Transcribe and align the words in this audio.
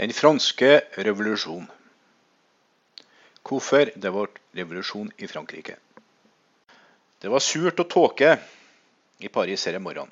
Den 0.00 0.12
franske 0.16 0.80
revolusjon. 0.96 1.66
Hvorfor 3.44 3.90
det 4.00 4.10
ble 4.14 4.22
revolusjon 4.56 5.10
i 5.20 5.26
Frankrike. 5.28 5.74
Det 7.20 7.28
var 7.28 7.42
surt 7.44 7.82
og 7.82 7.90
tåke 7.92 8.30
i 9.20 9.28
Paris 9.28 9.66
her 9.68 9.76
i 9.76 9.82
morgen. 9.84 10.08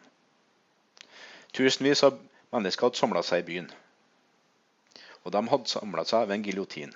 Tusenvis 1.57 2.05
av 2.05 2.19
mennesker 2.53 2.85
hadde 2.85 3.01
samla 3.01 3.23
seg 3.25 3.41
i 3.41 3.47
byen. 3.47 3.71
Og 5.25 5.33
de 5.33 5.43
hadde 5.55 5.73
samla 5.73 6.05
seg 6.11 6.27
ved 6.29 6.37
en 6.37 6.45
giljotin. 6.51 6.93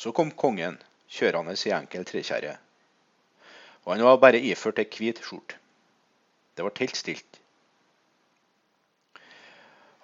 Så 0.00 0.14
kom 0.16 0.32
kongen 0.32 0.80
kjørende 1.18 1.52
i 1.52 1.74
enkel 1.82 2.08
trekjerre. 2.08 2.54
Og 3.84 3.92
han 3.92 4.06
var 4.08 4.24
bare 4.24 4.40
iført 4.40 4.80
ei 4.80 4.88
hvit 4.88 5.20
skjorte. 5.20 5.60
Det 6.56 6.64
var 6.64 6.80
helt 6.80 6.96
stilt. 6.96 7.42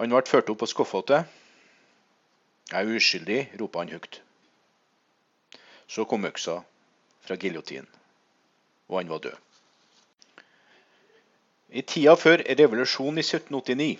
Han 0.04 0.12
ble 0.12 0.20
ført 0.28 0.50
opp 0.52 0.58
på 0.60 0.66
skafottet. 0.68 1.30
Jeg 2.68 2.76
er 2.76 2.96
uskyldig, 2.98 3.36
ropa 3.56 3.80
han 3.80 3.92
høyt. 3.94 4.18
Så 5.88 6.04
kom 6.04 6.26
øksa 6.28 6.58
fra 7.24 7.36
giljotinen, 7.40 7.86
og 8.92 8.98
han 8.98 9.08
var 9.08 9.22
død. 9.24 9.38
I 11.72 11.82
tida 11.88 12.12
før 12.20 12.42
revolusjonen 12.44 13.22
i 13.22 13.24
1789 13.24 13.94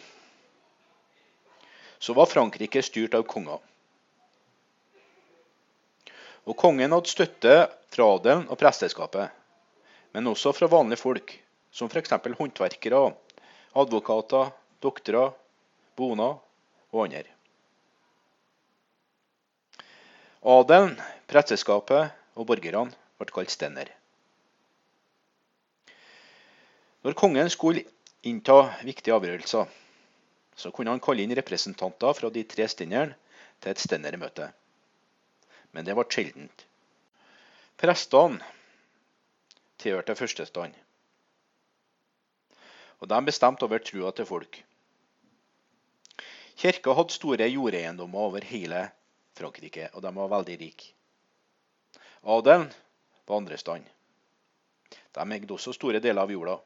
så 2.05 2.13
var 2.19 2.29
Frankrike 2.29 2.83
styrt 2.85 3.17
av 3.17 3.25
konger. 3.25 3.63
Og 6.45 6.59
kongen 6.61 6.93
hadde 6.93 7.09
støtte 7.15 7.55
fra 7.97 8.11
adelen 8.19 8.45
og 8.53 8.61
presteskapet, 8.61 9.33
men 10.13 10.29
også 10.29 10.53
fra 10.53 10.69
vanlige 10.69 11.01
folk, 11.01 11.33
som 11.73 11.89
f.eks. 11.89 12.13
håndverkere, 12.13 13.01
advokater, 13.73 14.53
doktorer, 14.85 15.33
boner 15.97 16.39
og 16.93 17.05
andre. 17.07 17.31
Adelen, 20.45 20.99
presteskapet 21.31 22.13
og 22.37 22.49
borgerne 22.51 22.93
ble 23.19 23.33
kalt 23.33 23.53
stender. 23.53 23.89
Når 27.05 27.17
kongen 27.21 27.49
skulle 27.53 27.85
innta 28.25 28.59
viktige 28.85 29.17
avgjørelser, 29.17 29.69
så 30.57 30.71
kunne 30.73 30.93
han 30.93 31.03
kalle 31.05 31.25
inn 31.25 31.35
representanter 31.37 32.17
fra 32.17 32.31
de 32.33 32.45
tre 32.49 32.69
stenderne 32.71 33.17
til 33.61 33.73
et 33.73 33.83
stendermøte. 33.83 34.51
Men 35.73 35.89
det 35.89 35.97
ble 35.97 36.05
sjeldent. 36.13 36.67
Prestene 37.81 38.45
tilhørte 39.83 40.15
førstestand. 40.17 40.77
Og 43.01 43.11
de 43.11 43.25
bestemte 43.27 43.67
over 43.67 43.83
trua 43.85 44.13
til 44.15 44.29
folk. 44.29 44.61
Kirka 46.57 46.95
hadde 46.95 47.13
store 47.13 47.49
jordeiendommer 47.51 48.29
over 48.29 48.45
hele 48.47 48.87
Frankrike, 49.35 49.89
og 49.93 50.03
de 50.05 50.13
var 50.15 50.31
veldig 50.37 50.59
rike. 50.61 50.93
Adelen 52.25 52.69
var 53.27 53.37
andre 53.41 53.59
stand. 53.59 53.89
De 55.15 55.25
eide 55.37 55.55
også 55.55 55.75
store 55.75 56.01
deler 56.03 56.23
av 56.23 56.33
jorda, 56.33 56.59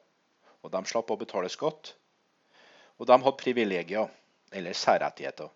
og 0.63 0.73
de 0.73 0.83
slapp 0.87 1.11
å 1.11 1.19
betale 1.21 1.51
skatt. 1.53 1.95
Og 2.99 3.07
de 3.09 3.17
hadde 3.17 3.41
privilegier, 3.41 4.09
eller 4.53 4.73
særrettigheter. 4.73 5.49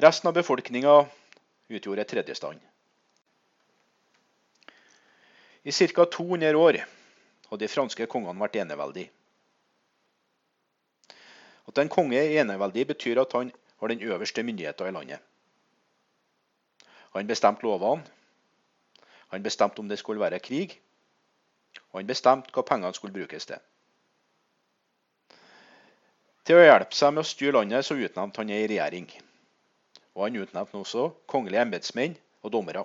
Resten 0.00 0.30
av 0.30 0.34
befolkninga 0.34 0.94
utgjorde 1.70 2.04
tredje 2.08 2.34
stand. 2.34 2.60
I 5.62 5.72
ca. 5.72 6.06
200 6.06 6.56
år 6.56 6.80
hadde 6.80 7.60
de 7.60 7.68
franske 7.68 8.06
kongene 8.06 8.40
vært 8.40 8.56
eneveldige. 8.62 9.10
At 11.70 11.78
en 11.78 11.88
konge 11.92 12.18
er 12.18 12.40
eneveldig, 12.42 12.86
betyr 12.86 13.20
at 13.22 13.32
han 13.36 13.52
har 13.78 13.88
den 13.88 14.02
øverste 14.02 14.42
myndigheten 14.42 14.86
i 14.86 14.90
landet. 14.90 15.18
Han 17.14 17.26
bestemte 17.26 17.62
lovene, 17.62 18.02
han 19.30 19.42
bestemte 19.42 19.78
om 19.78 19.88
det 19.88 19.98
skulle 19.98 20.20
være 20.20 20.38
krig, 20.42 20.80
og 21.92 22.00
han 22.00 22.06
bestemte 22.06 22.50
hva 22.54 22.66
pengene 22.66 22.94
skulle 22.94 23.14
brukes 23.14 23.46
til. 23.46 23.62
Til 26.44 26.58
å 26.58 26.64
hjelpe 26.64 26.96
seg 26.96 27.14
med 27.14 27.22
å 27.22 27.30
styre 27.30 27.60
landet, 27.60 27.86
så 27.86 27.94
utnevnte 27.94 28.42
han 28.42 28.50
ei 28.50 28.64
regjering. 28.66 29.06
Og 30.16 30.24
han 30.26 30.38
utnevnte 30.42 30.80
også 30.80 31.10
kongelige 31.30 31.62
embetsmenn 31.62 32.16
og 32.42 32.54
dommere. 32.56 32.82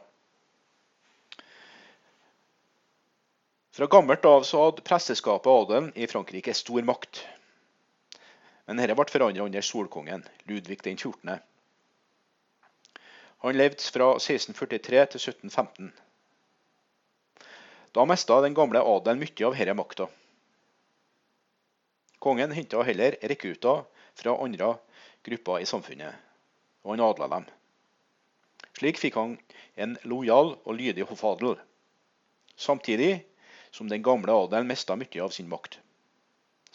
Fra 3.75 3.89
gammelt 3.91 4.25
av 4.29 4.45
så 4.47 4.67
hadde 4.67 4.85
presteskapet 4.85 5.49
og 5.51 5.65
adelen 5.65 5.89
i 5.97 6.05
Frankrike 6.07 6.53
stor 6.53 6.85
makt. 6.85 7.25
Men 8.65 8.81
dette 8.81 8.95
ble 8.97 9.05
forandret 9.11 9.45
under 9.45 9.61
solkongen, 9.65 10.23
Ludvig 10.49 10.81
den 10.83 10.97
14. 10.97 11.37
Han 13.45 13.57
levde 13.57 13.91
fra 13.93 14.07
1643 14.17 15.05
til 15.13 15.21
1715. 15.21 15.91
Da 17.95 18.05
mista 18.09 18.39
den 18.41 18.55
gamle 18.57 18.81
adelen 18.81 19.21
mye 19.21 19.45
av 19.47 19.53
denne 19.55 19.75
makta. 19.77 20.07
Kongen 22.25 22.55
henta 22.57 22.81
heller 22.87 23.19
rekrutter 23.21 23.83
fra 24.17 24.33
andre 24.41 24.71
grupper 25.27 25.61
i 25.61 25.69
samfunnet, 25.69 26.15
og 26.83 26.95
han 26.95 27.05
adla 27.05 27.29
dem. 27.35 27.45
Slik 28.75 28.97
fikk 28.99 29.19
han 29.19 29.37
en 29.79 29.95
lojal 30.09 30.55
og 30.57 30.75
lydig 30.75 31.05
hoffadel, 31.07 31.55
samtidig 32.57 33.21
som 33.71 33.87
den 33.91 34.03
gamle 34.03 34.33
adelen 34.33 34.67
mista 34.67 34.97
mye 34.97 35.21
av 35.23 35.31
sin 35.35 35.51
makt. 35.51 35.77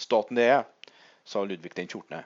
Staten 0.00 0.38
det 0.38 0.46
er, 0.54 0.64
sa 1.30 1.44
Ludvig 1.46 1.76
den 1.76 1.86
14. 1.86 2.24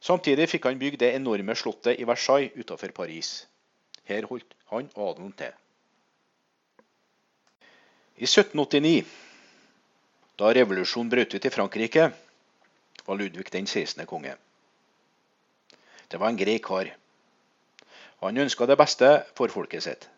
Samtidig 0.00 0.48
fikk 0.48 0.68
han 0.68 0.80
bygd 0.80 1.00
det 1.00 1.14
enorme 1.16 1.56
slottet 1.56 2.00
i 2.00 2.06
Versailles 2.08 2.52
utenfor 2.56 2.92
Paris. 2.96 3.30
Her 4.08 4.28
holdt 4.28 4.54
han 4.72 4.90
adelen 4.96 5.32
til. 5.36 5.56
I 8.20 8.28
1789, 8.28 9.06
da 10.40 10.52
revolusjonen 10.52 11.12
brøt 11.12 11.34
ut 11.34 11.44
i 11.48 11.52
Frankrike, 11.52 12.10
var 13.06 13.16
Ludvig 13.16 13.52
den 13.52 13.66
16. 13.66 14.04
konge. 14.06 14.34
Det 16.10 16.20
var 16.20 16.28
en 16.28 16.40
grei 16.40 16.58
kar. 16.58 16.92
Han 18.20 18.36
ønska 18.36 18.66
det 18.66 18.76
beste 18.76 19.08
for 19.36 19.48
folket 19.48 19.84
sitt. 19.84 20.08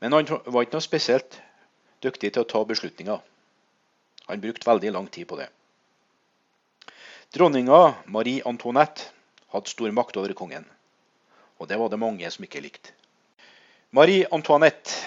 Men 0.00 0.12
han 0.12 0.28
var 0.28 0.64
ikke 0.64 0.76
noe 0.76 0.84
spesielt 0.84 1.40
dyktig 2.04 2.34
til 2.34 2.44
å 2.44 2.50
ta 2.52 2.64
beslutninger. 2.68 3.24
Han 4.28 4.40
brukte 4.40 4.68
veldig 4.68 4.92
lang 4.92 5.06
tid 5.08 5.28
på 5.28 5.38
det. 5.40 5.48
Dronninga 7.32 7.94
Marie 8.12 8.44
Antoinette 8.44 9.08
hadde 9.52 9.72
stor 9.72 9.92
makt 9.96 10.16
over 10.20 10.32
kongen, 10.36 10.66
og 11.56 11.68
det 11.68 11.78
var 11.80 11.88
det 11.88 12.00
mange 12.00 12.28
som 12.32 12.44
ikke 12.44 12.60
likte. 12.60 12.92
Marie 13.96 14.28
Antoinette 14.32 15.00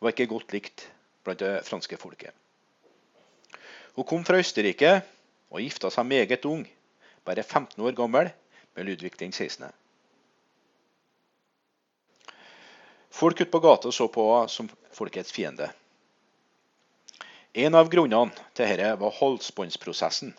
var 0.00 0.12
ikke 0.12 0.28
godt 0.28 0.52
likt 0.52 0.86
blant 1.24 1.40
det 1.40 1.64
franske 1.64 1.96
folket. 1.96 2.32
Hun 3.96 4.08
kom 4.08 4.24
fra 4.28 4.40
Østerrike 4.40 4.98
og 5.52 5.60
gifta 5.64 5.88
seg 5.92 6.08
meget 6.08 6.44
ung, 6.48 6.66
bare 7.24 7.44
15 7.44 7.80
år 7.80 7.96
gammel, 7.96 8.32
med 8.72 8.88
Ludvig 8.88 9.12
den 9.20 9.32
16. 9.32 9.68
Folk 13.12 13.40
ute 13.40 13.52
på 13.52 13.60
gata 13.60 13.92
så 13.92 14.08
på 14.08 14.24
henne 14.32 14.48
som 14.48 14.68
folkets 14.96 15.32
fiende. 15.32 15.68
En 17.52 17.74
av 17.76 17.90
grunnene 17.92 18.32
til 18.56 18.64
dette 18.64 18.94
var 18.96 19.12
halsbåndsprosessen. 19.18 20.30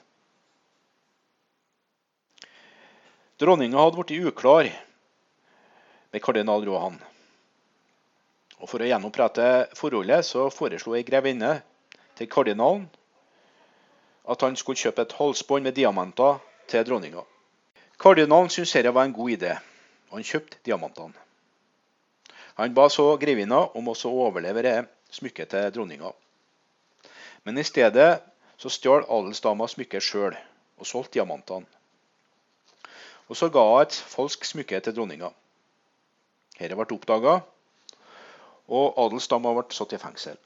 Dronninga 3.38 3.78
hadde 3.78 4.00
blitt 4.00 4.30
uklar 4.32 4.70
med 6.14 6.24
kardinal 6.26 6.66
Rohan. 6.66 6.98
Og 8.58 8.70
For 8.72 8.82
å 8.82 8.88
gjenopprette 8.88 9.46
forholdet 9.78 10.26
så 10.26 10.48
foreslo 10.54 10.96
ei 10.98 11.04
grevinne 11.06 11.60
til 12.18 12.32
kardinalen 12.34 12.88
at 14.26 14.42
han 14.42 14.58
skulle 14.58 14.80
kjøpe 14.80 15.06
et 15.06 15.16
halsbånd 15.20 15.68
med 15.68 15.78
diamanter 15.78 16.42
til 16.72 16.88
dronninga. 16.88 17.22
Kardinalen 18.00 18.50
syntes 18.50 18.74
dette 18.74 18.96
var 18.96 19.06
en 19.06 19.14
god 19.14 19.36
idé, 19.36 19.54
og 20.10 20.18
han 20.18 20.26
kjøpte 20.32 20.64
diamantene. 20.66 21.14
Han 22.58 22.74
ba 22.74 22.90
så 22.90 23.12
grevinna 23.22 23.68
om 23.78 23.90
å 23.92 23.98
overlevere 24.10 24.86
smykket 25.14 25.54
til 25.54 25.72
dronninga. 25.78 26.14
Men 27.44 27.58
i 27.58 27.64
stedet 27.64 28.24
så 28.58 28.70
stjal 28.72 29.04
adelsdama 29.12 29.68
smykket 29.68 30.04
sjøl 30.04 30.36
og 30.80 30.88
solgte 30.88 31.18
diamantene. 31.18 31.68
Og 33.28 33.40
så 33.40 33.50
ga 33.52 33.64
hun 33.68 33.82
et 33.82 33.96
falskt 33.96 34.48
smykke 34.48 34.80
til 34.84 34.96
dronninga. 34.96 35.32
Dette 36.60 36.78
ble 36.78 36.86
oppdaga, 36.96 37.40
og 38.68 39.00
adelsdama 39.06 39.54
ble 39.58 39.76
satt 39.76 39.96
i 39.96 40.00
fengsel. 40.00 40.38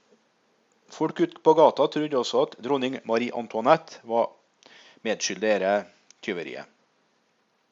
Folk 0.94 1.19
ute 1.19 1.41
på 1.44 1.53
gata 1.57 1.88
trodde 1.91 2.17
også 2.17 2.45
at 2.47 2.55
dronning 2.63 2.97
Marie 3.05 3.33
Antoinette 3.35 4.00
var 4.07 4.31
medskyldig 5.03 5.50
i 5.50 5.59
dette 5.59 5.73
tyveriet. 6.23 6.65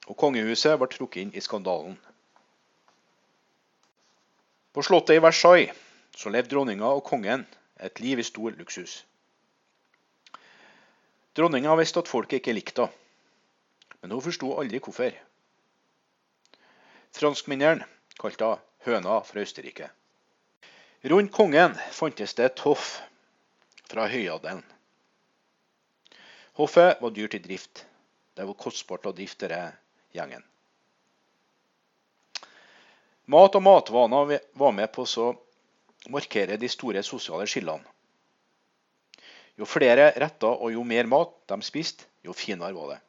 Og 0.06 0.18
kongehuset 0.20 0.78
ble 0.78 0.90
trukket 0.92 1.24
inn 1.24 1.34
i 1.34 1.42
skandalen. 1.42 1.96
På 4.76 4.84
slottet 4.84 5.18
i 5.18 5.24
Versailles 5.24 5.74
så 6.16 6.30
levde 6.30 6.52
dronninga 6.52 6.92
og 6.92 7.06
kongen 7.08 7.48
et 7.80 8.00
liv 8.04 8.20
i 8.20 8.28
stor 8.28 8.52
luksus. 8.60 9.06
Dronninga 11.36 11.76
visste 11.76 12.00
at 12.00 12.12
folket 12.12 12.40
ikke 12.40 12.56
likte 12.56 12.88
henne, 12.88 13.02
men 14.02 14.14
hun 14.14 14.24
forsto 14.24 14.54
aldri 14.60 14.80
hvorfor. 14.80 15.16
Franskmennene 17.16 17.88
kalte 18.22 18.54
henne 18.54 18.62
høna 18.86 19.20
fra 19.26 19.42
Østerrike. 19.42 19.90
Rundt 21.10 21.32
kongen 21.34 21.74
fantes 21.92 22.36
det 22.38 22.46
et 22.46 22.64
hoff 22.66 23.00
fra 23.90 24.06
høyadelen. 24.10 24.64
Hoffet 26.56 27.02
var 27.02 27.14
dyrt 27.16 27.36
i 27.36 27.42
drift. 27.44 27.86
Det 28.36 28.46
var 28.46 28.58
kostbart 28.60 29.08
å 29.10 29.14
drifte 29.16 29.50
denne 29.50 29.74
gjengen. 30.16 30.44
Mat 33.26 33.58
og 33.58 33.66
matvaner 33.66 34.38
var 34.54 34.72
med 34.78 34.92
på 34.94 35.04
å 35.04 35.28
markere 36.14 36.60
de 36.62 36.70
store 36.70 37.02
sosiale 37.04 37.48
skillene. 37.50 37.95
Jo 39.56 39.68
flere 39.68 40.10
retter 40.20 40.52
og 40.52 40.74
jo 40.74 40.84
mer 40.84 41.08
mat 41.08 41.32
de 41.52 41.60
spiste, 41.64 42.08
jo 42.26 42.36
finere 42.36 42.76
var 42.76 42.96
det. 42.96 43.00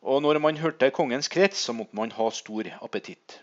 Og 0.00 0.22
når 0.24 0.40
man 0.40 0.56
hørte 0.56 0.90
kongens 0.96 1.28
krets, 1.28 1.60
så 1.60 1.74
måtte 1.76 1.96
man 1.96 2.10
ha 2.16 2.30
stor 2.32 2.66
appetitt. 2.80 3.40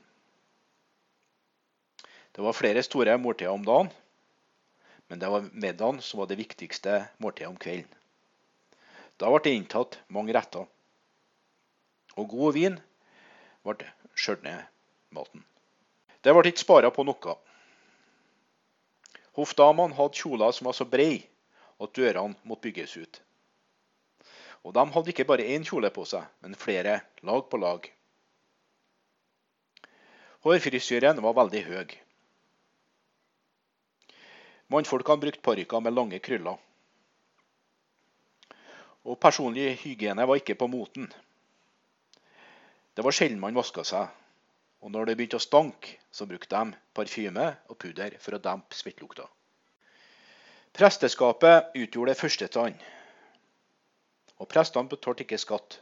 Det 2.34 2.44
var 2.44 2.54
flere 2.54 2.84
store 2.84 3.18
måltider 3.18 3.54
om 3.54 3.66
dagen, 3.66 3.92
men 5.08 5.22
det 5.22 5.30
var 5.32 5.46
middagen 5.54 6.02
som 6.02 6.20
var 6.20 6.28
det 6.30 6.38
viktigste 6.38 7.00
måltidet 7.24 7.50
om 7.50 7.58
kvelden. 7.58 7.94
Da 9.18 9.30
ble 9.32 9.42
det 9.46 9.54
inntatt 9.58 10.00
mange 10.14 10.34
retter. 10.36 10.68
Og 12.18 12.30
god 12.30 12.54
vin 12.58 12.76
ble 13.66 13.88
skjørt 14.18 14.44
ned 14.46 14.66
maten. 15.14 15.46
Det 16.22 16.34
ble 16.34 16.52
ikke 16.52 16.66
spara 16.66 16.92
på 16.94 17.06
noe. 17.08 17.38
Hoffdamene 19.38 19.94
hadde 19.94 20.18
kjoler 20.18 20.54
som 20.56 20.70
var 20.70 20.74
så 20.74 20.88
brede 20.90 21.28
at 21.78 21.94
dørene 21.94 22.38
måtte 22.44 22.66
bygges 22.66 22.96
ut. 22.98 23.22
Og 24.66 24.74
de 24.74 24.84
hadde 24.94 25.14
ikke 25.14 25.28
bare 25.30 25.46
én 25.54 25.66
kjole 25.68 25.92
på 25.94 26.04
seg, 26.10 26.26
men 26.42 26.58
flere, 26.58 27.00
lag 27.24 27.46
på 27.50 27.60
lag. 27.62 27.86
Hårfrisyren 30.44 31.22
var 31.24 31.38
veldig 31.38 31.62
høy. 31.68 31.94
Mannfolkene 34.74 35.22
brukte 35.22 35.46
parykker 35.46 35.84
med 35.86 35.96
lange 35.96 36.20
krøller. 36.20 36.58
Og 39.08 39.16
personlig 39.24 39.78
hygiene 39.84 40.26
var 40.28 40.42
ikke 40.42 40.58
på 40.60 40.68
moten. 40.68 41.08
Det 42.98 43.06
var 43.06 43.16
sjelden 43.16 43.40
man 43.40 43.56
vaska 43.56 43.86
seg, 43.88 44.10
og 44.82 44.92
når 44.94 45.10
det 45.10 45.18
begynte 45.18 45.40
å 45.40 45.44
stanke, 45.44 45.98
så 46.12 46.28
brukte 46.30 46.54
de 46.54 46.78
parfyme 46.96 47.48
og 47.70 47.80
pudder 47.82 48.18
for 48.22 48.38
å 48.38 48.42
dempe 48.42 48.78
svettelukta. 48.78 49.26
Presteskapet 50.78 51.74
utgjorde 51.74 52.14
det 52.14 52.20
første 52.20 52.48
stand, 52.52 52.78
og 54.38 54.50
prestene 54.52 54.92
betalte 54.92 55.26
ikke 55.26 55.40
skatt. 55.42 55.80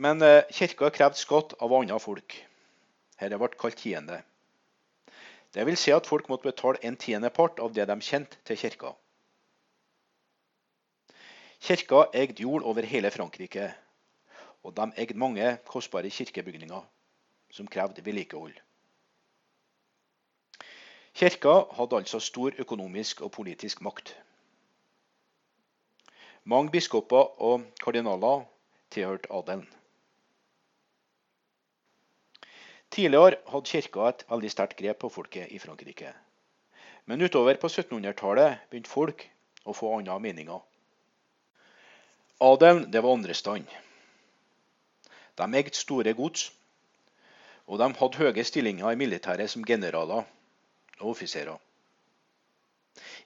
Men 0.00 0.24
eh, 0.24 0.48
kirka 0.56 0.88
krevde 0.96 1.20
skatt 1.20 1.52
av 1.60 1.74
andre 1.76 1.98
folk. 2.00 2.38
Dette 3.20 3.36
ble 3.36 3.50
kalt 3.60 3.76
tiende. 3.76 4.22
Det 5.52 5.66
vil 5.66 5.76
si 5.76 5.92
at 5.92 6.08
folk 6.08 6.30
måtte 6.30 6.48
betale 6.48 6.80
en 6.86 6.96
tiendepart 6.96 7.60
av 7.60 7.74
det 7.76 7.84
de 7.90 7.98
kjente 8.00 8.38
til 8.48 8.56
kirka. 8.56 8.94
Kirka 11.60 12.06
eide 12.16 12.40
jord 12.40 12.64
over 12.64 12.86
hele 12.88 13.10
Frankrike, 13.12 13.74
og 14.62 14.76
de 14.76 14.92
eide 14.96 15.14
mange 15.18 15.56
kostbare 15.66 16.10
kirkebygninger 16.10 16.82
som 17.50 17.66
krevde 17.66 18.04
vedlikehold. 18.04 18.54
Kirka 21.14 21.54
hadde 21.76 21.96
altså 21.96 22.20
stor 22.20 22.52
økonomisk 22.58 23.20
og 23.20 23.32
politisk 23.32 23.80
makt. 23.80 24.14
Mange 26.44 26.70
biskoper 26.70 27.42
og 27.42 27.64
kardinaler 27.84 28.44
tilhørte 28.90 29.32
adelen. 29.32 29.68
Tidligere 32.90 33.36
hadde 33.46 33.70
kirka 33.70 34.08
et 34.08 34.24
veldig 34.30 34.50
sterkt 34.50 34.78
grep 34.78 34.98
på 35.02 35.08
folket 35.08 35.50
i 35.50 35.58
Frankrike. 35.58 36.14
Men 37.06 37.22
utover 37.22 37.58
på 37.60 37.68
1700-tallet 37.68 38.64
begynte 38.70 38.90
folk 38.90 39.26
å 39.64 39.74
få 39.76 39.92
andre 39.98 40.18
meninger. 40.20 40.58
Adelen 42.40 42.86
det 42.92 43.02
var 43.02 43.14
andrestand. 43.14 43.68
De 45.38 45.46
eide 45.56 45.76
store 45.76 46.14
gods, 46.14 46.50
og 47.70 47.78
de 47.78 47.88
hadde 48.00 48.18
høye 48.18 48.44
stillinger 48.44 48.90
i 48.90 48.98
militæret 48.98 49.50
som 49.50 49.64
generaler 49.64 50.24
og 51.00 51.10
offiserer. 51.12 51.58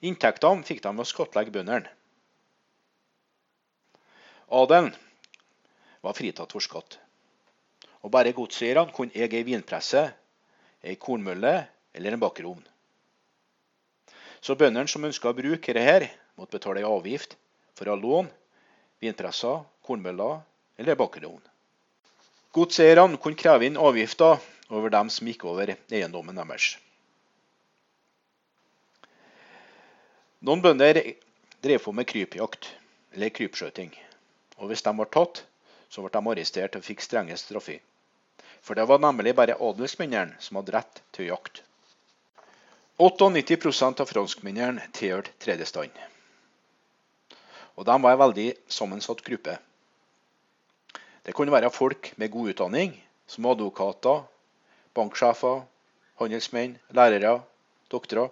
Inntektene 0.05 0.65
fikk 0.67 0.83
de 0.83 0.91
ved 0.93 1.05
å 1.05 1.09
skattlegge 1.09 1.53
bøndene. 1.55 1.89
Adelen 4.53 4.91
var 6.05 6.13
fritatt 6.13 6.53
for 6.53 6.61
skatt, 6.61 6.99
og 8.05 8.13
bare 8.13 8.35
godseierne 8.37 8.93
kunne 8.93 9.15
eie 9.17 9.31
ei 9.39 9.47
vinpresse, 9.47 10.03
ei 10.85 10.93
kornmølle 11.01 11.55
eller 11.97 12.13
en 12.13 12.21
bakerovn. 12.21 12.61
Så 14.45 14.53
bøndene 14.59 14.91
som 14.91 15.07
ønska 15.07 15.31
å 15.31 15.37
bruke 15.37 15.73
dette, 15.73 16.11
måtte 16.37 16.59
betale 16.59 16.83
ei 16.83 16.85
avgift 16.85 17.33
for 17.73 17.89
å 17.89 17.95
ha 17.95 17.97
lån, 17.97 18.29
vinpresser, 19.01 19.63
kornmøller 19.81 20.43
eller 20.77 20.99
bakerovn. 20.99 21.41
Godseierne 22.55 23.19
kunne 23.19 23.35
kreve 23.35 23.67
inn 23.67 23.77
avgifter 23.77 24.39
over 24.71 24.93
dem 24.93 25.09
som 25.11 25.27
gikk 25.27 25.43
over 25.51 25.73
eiendommen 25.75 26.37
deres. 26.39 26.77
Noen 30.45 30.61
bønder 30.63 31.01
drev 31.65 31.83
på 31.83 31.91
med 31.97 32.07
krypjakt, 32.07 32.69
eller 33.15 33.33
krypskjøting. 33.35 33.91
Og 34.61 34.69
hvis 34.69 34.85
de 34.85 34.93
ble 34.95 35.07
tatt, 35.11 35.43
så 35.89 36.03
ble 36.03 36.13
de 36.13 36.31
arrestert 36.31 36.79
og 36.79 36.85
fikk 36.85 37.03
strenge 37.03 37.35
straffer. 37.39 37.81
For 38.63 38.77
det 38.77 38.87
var 38.87 39.03
nemlig 39.03 39.35
bare 39.37 39.59
adelsmennene 39.59 40.39
som 40.39 40.61
hadde 40.61 40.77
rett 40.77 41.03
til 41.11 41.27
å 41.27 41.31
jakte. 41.35 41.63
98 43.01 43.99
av 43.99 44.07
franskmennene 44.07 44.87
tilhørte 44.95 45.35
tredje 45.43 45.67
stand. 45.67 45.95
Og 47.75 47.83
de 47.83 47.95
var 47.99 48.15
en 48.15 48.21
veldig 48.23 48.51
sammensatt 48.71 49.23
gruppe. 49.25 49.57
Det 51.25 51.33
kunne 51.33 51.53
være 51.53 51.71
folk 51.73 52.11
med 52.21 52.29
god 52.29 52.51
utdanning, 52.53 52.91
som 53.25 53.47
advokater, 53.49 54.27
banksjefer, 54.93 55.63
handelsmenn, 56.21 56.77
lærere, 56.93 57.39
doktorer. 57.89 58.29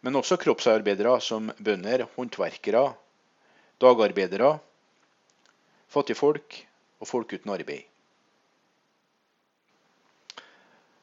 Men 0.00 0.16
også 0.16 0.38
kroppsarbeidere 0.38 1.18
som 1.20 1.50
bønder, 1.58 2.06
håndverkere, 2.14 2.94
dagarbeidere, 3.82 4.54
fattigfolk 5.90 6.62
og 7.02 7.10
folk 7.10 7.34
uten 7.34 7.52
arbeid. 7.58 7.84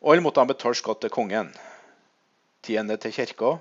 Alle 0.07 0.23
måtte 0.23 0.39
de 0.39 0.53
betale 0.55 0.77
skatt 0.77 1.03
til 1.03 1.11
kongen, 1.11 1.51
tiende 2.63 2.95
til 3.01 3.11
kirka 3.11 3.57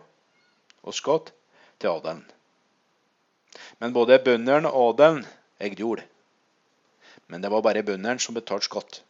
og 0.87 0.95
skatt 0.95 1.35
til 1.83 1.91
adelen. 1.91 2.27
Men 3.83 3.97
både 3.97 4.23
bøndene 4.23 4.71
og 4.71 4.95
adelen 4.95 5.25
eide 5.59 5.83
jord 5.83 6.05
men 7.27 7.43
det 7.43 7.51
var 7.51 7.63
bare 7.63 7.83
bøndene 7.87 8.23
som 8.23 8.37
betalte 8.37 8.69
skatt. 8.69 9.01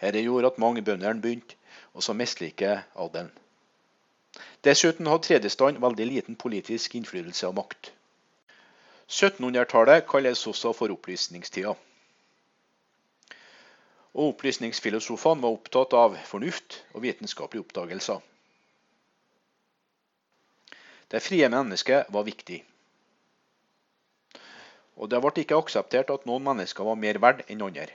Dette 0.00 0.22
gjorde 0.22 0.52
at 0.52 0.60
mange 0.62 0.84
bønder 0.84 1.18
begynte 1.20 1.56
å 1.96 2.14
mislike 2.14 2.82
adelen. 2.94 3.32
Dessuten 4.66 5.08
hadde 5.08 5.24
tredjestand 5.24 5.80
veldig 5.80 6.06
liten 6.10 6.36
politisk 6.36 6.94
innflytelse 6.98 7.48
og 7.48 7.56
makt. 7.60 7.92
1700-tallet 9.08 10.06
kalles 10.10 10.42
også 10.50 10.72
for 10.74 10.92
opplysningstida. 10.92 11.74
Og 14.16 14.32
Opplysningsfilosofene 14.32 15.44
var 15.44 15.54
opptatt 15.54 15.94
av 15.94 16.16
fornuft 16.26 16.80
og 16.94 17.04
vitenskapelige 17.04 17.66
oppdagelser. 17.66 18.22
Det 21.12 21.22
frie 21.22 21.48
mennesket 21.52 22.08
var 22.10 22.24
viktig. 22.26 22.64
Og 24.96 25.10
det 25.12 25.20
ble 25.20 25.32
ikke 25.42 25.58
akseptert 25.60 26.10
at 26.12 26.24
noen 26.28 26.44
mennesker 26.46 26.86
var 26.88 26.98
mer 27.00 27.20
verdt 27.20 27.50
enn 27.52 27.64
andre. 27.66 27.90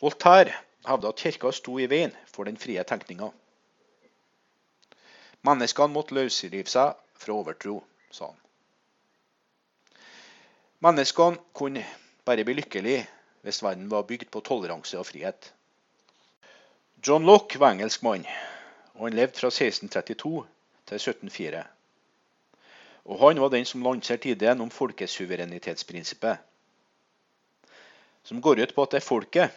Voltaire 0.00 0.56
hevda 0.88 1.12
at 1.12 1.22
kirka 1.22 1.52
sto 1.52 1.76
i 1.78 1.86
veien 1.90 2.14
for 2.26 2.48
den 2.48 2.58
frie 2.60 2.82
tenkninga. 2.88 3.30
Menneskene 5.46 5.94
måtte 5.94 6.16
løsrive 6.16 6.68
seg 6.68 6.98
fra 7.20 7.36
overtro, 7.36 7.78
sa 8.12 8.30
han. 8.30 8.38
Menneskene 10.84 11.40
kunne 11.56 11.84
bare 12.24 12.44
bli 12.44 12.56
lykkelige 12.58 13.06
hvis 13.44 13.62
verden 13.64 13.88
var 13.92 14.06
bygd 14.08 14.30
på 14.32 14.42
toleranse 14.44 14.98
og 15.00 15.06
frihet. 15.08 15.52
John 17.06 17.24
Locke 17.24 17.60
var 17.60 17.72
engelskmann, 17.72 18.26
og 18.96 19.06
han 19.06 19.16
levde 19.16 19.38
fra 19.40 19.48
1632 19.48 20.44
til 20.88 21.00
1704. 21.00 21.62
Og 23.04 23.18
han 23.22 23.40
var 23.40 23.52
den 23.52 23.64
som 23.66 23.82
lanserte 23.84 24.28
ideen 24.30 24.60
om 24.60 24.70
folkesuverenitetsprinsippet, 24.70 26.38
som 28.22 28.40
går 28.40 28.60
ut 28.60 28.74
på 28.74 28.84
at 28.84 28.92
det 28.92 29.00
er 29.00 29.06
folket, 29.06 29.56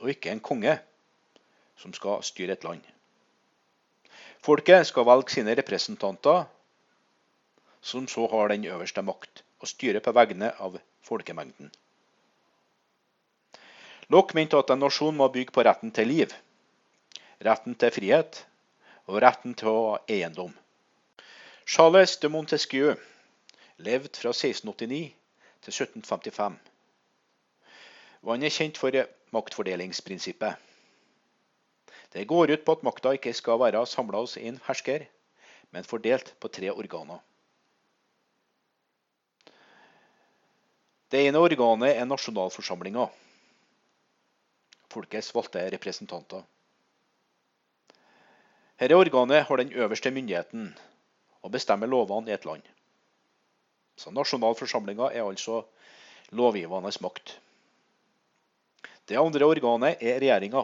og 0.00 0.10
ikke 0.10 0.32
en 0.32 0.40
konge, 0.40 0.78
som 1.76 1.92
skal 1.92 2.22
styre 2.24 2.56
et 2.56 2.64
land. 2.64 2.82
Folket 4.42 4.86
skal 4.88 5.06
velge 5.06 5.34
sine 5.34 5.54
representanter, 5.58 6.46
som 7.82 8.08
så 8.08 8.26
har 8.30 8.48
den 8.48 8.64
øverste 8.64 9.02
makt, 9.02 9.44
og 9.60 9.68
styrer 9.68 10.02
på 10.02 10.14
vegne 10.16 10.50
av 10.58 10.78
folkemengden. 11.06 11.70
Locke 14.10 14.34
mente 14.34 14.58
at 14.58 14.70
en 14.70 14.82
nasjon 14.82 15.16
må 15.16 15.28
bygge 15.32 15.54
på 15.54 15.62
retten 15.66 15.92
til 15.94 16.10
liv, 16.10 16.32
retten 17.42 17.76
til 17.78 17.94
frihet 17.94 18.42
og 19.06 19.22
retten 19.22 19.54
til 19.58 19.70
å 19.70 19.78
ha 19.92 20.00
eiendom. 20.10 20.52
Charles 21.66 22.16
de 22.16 22.28
Montesquieu 22.28 22.96
levde 23.78 24.18
fra 24.18 24.32
1689 24.34 25.14
til 25.62 25.72
1755. 25.72 26.58
Og 28.22 28.34
han 28.34 28.42
er 28.42 28.54
kjent 28.54 28.78
for 28.78 28.98
maktfordelingsprinsippet. 29.34 30.54
Det 32.12 32.26
går 32.28 32.52
ut 32.52 32.64
på 32.64 32.76
at 32.76 32.82
makta 32.84 33.14
ikke 33.16 33.32
skal 33.32 33.60
være 33.62 33.86
samla 33.86 34.20
hos 34.20 34.36
én 34.36 34.58
hersker, 34.66 35.06
men 35.70 35.84
fordelt 35.84 36.34
på 36.40 36.48
tre 36.48 36.70
organer. 36.70 37.22
Det 41.12 41.26
ene 41.26 41.40
organet 41.40 41.96
er 41.96 42.08
nasjonalforsamlinga, 42.08 43.06
folkets 44.92 45.32
valgte 45.34 45.64
representanter. 45.72 46.44
Dette 48.80 48.96
organet 48.96 49.44
har 49.46 49.60
den 49.60 49.72
øverste 49.72 50.10
myndigheten 50.10 50.72
og 51.42 51.52
bestemmer 51.54 51.90
lovene 51.90 52.30
i 52.30 52.34
et 52.36 52.46
land. 52.46 52.62
Så 53.96 54.10
Nasjonalforsamlinga 54.14 55.10
er 55.12 55.26
altså 55.26 55.62
lovgivende 56.32 56.92
makt. 57.02 57.38
Det 59.08 59.18
andre 59.18 59.44
organet 59.44 60.00
er 60.00 60.20
regjeringa. 60.22 60.62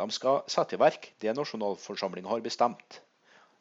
De 0.00 0.06
skal 0.10 0.40
sette 0.48 0.76
i 0.76 0.80
verk 0.80 1.10
det 1.20 1.34
nasjonalforsamlinga 1.36 2.30
har 2.32 2.40
bestemt. 2.40 3.00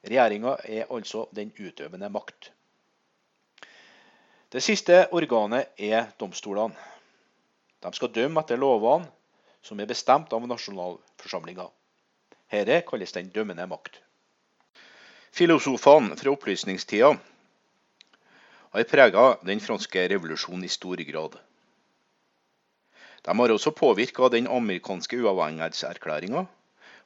Regjeringa 0.07 0.55
er 0.63 0.87
altså 0.89 1.25
den 1.35 1.51
utøvende 1.59 2.09
makt. 2.09 2.51
Det 4.49 4.63
siste 4.63 5.03
organet 5.13 5.75
er 5.77 6.07
domstolene. 6.19 6.73
De 7.83 7.91
skal 7.93 8.11
dømme 8.15 8.41
etter 8.41 8.57
lovene 8.57 9.07
som 9.61 9.79
er 9.79 9.89
bestemt 9.91 10.31
av 10.33 10.47
nasjonalforsamlinga. 10.47 11.67
Dette 12.49 12.79
kalles 12.87 13.13
den 13.13 13.29
dømmende 13.35 13.67
makt. 13.69 13.99
Filosofene 15.31 16.17
fra 16.17 16.31
opplysningstida 16.33 17.13
har 18.73 18.83
prega 18.89 19.25
den 19.45 19.61
franske 19.61 20.07
revolusjonen 20.09 20.65
i 20.65 20.71
stor 20.73 21.01
grad. 21.05 21.37
De 23.21 23.37
har 23.37 23.53
også 23.53 23.71
påvirka 23.71 24.29
den 24.29 24.47
amerikanske 24.47 25.17
uavhengighetserklæringa 25.21 26.45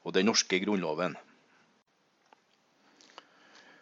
og 0.03 0.13
den 0.13 0.25
norske 0.25 0.60
grunnloven. 0.60 1.15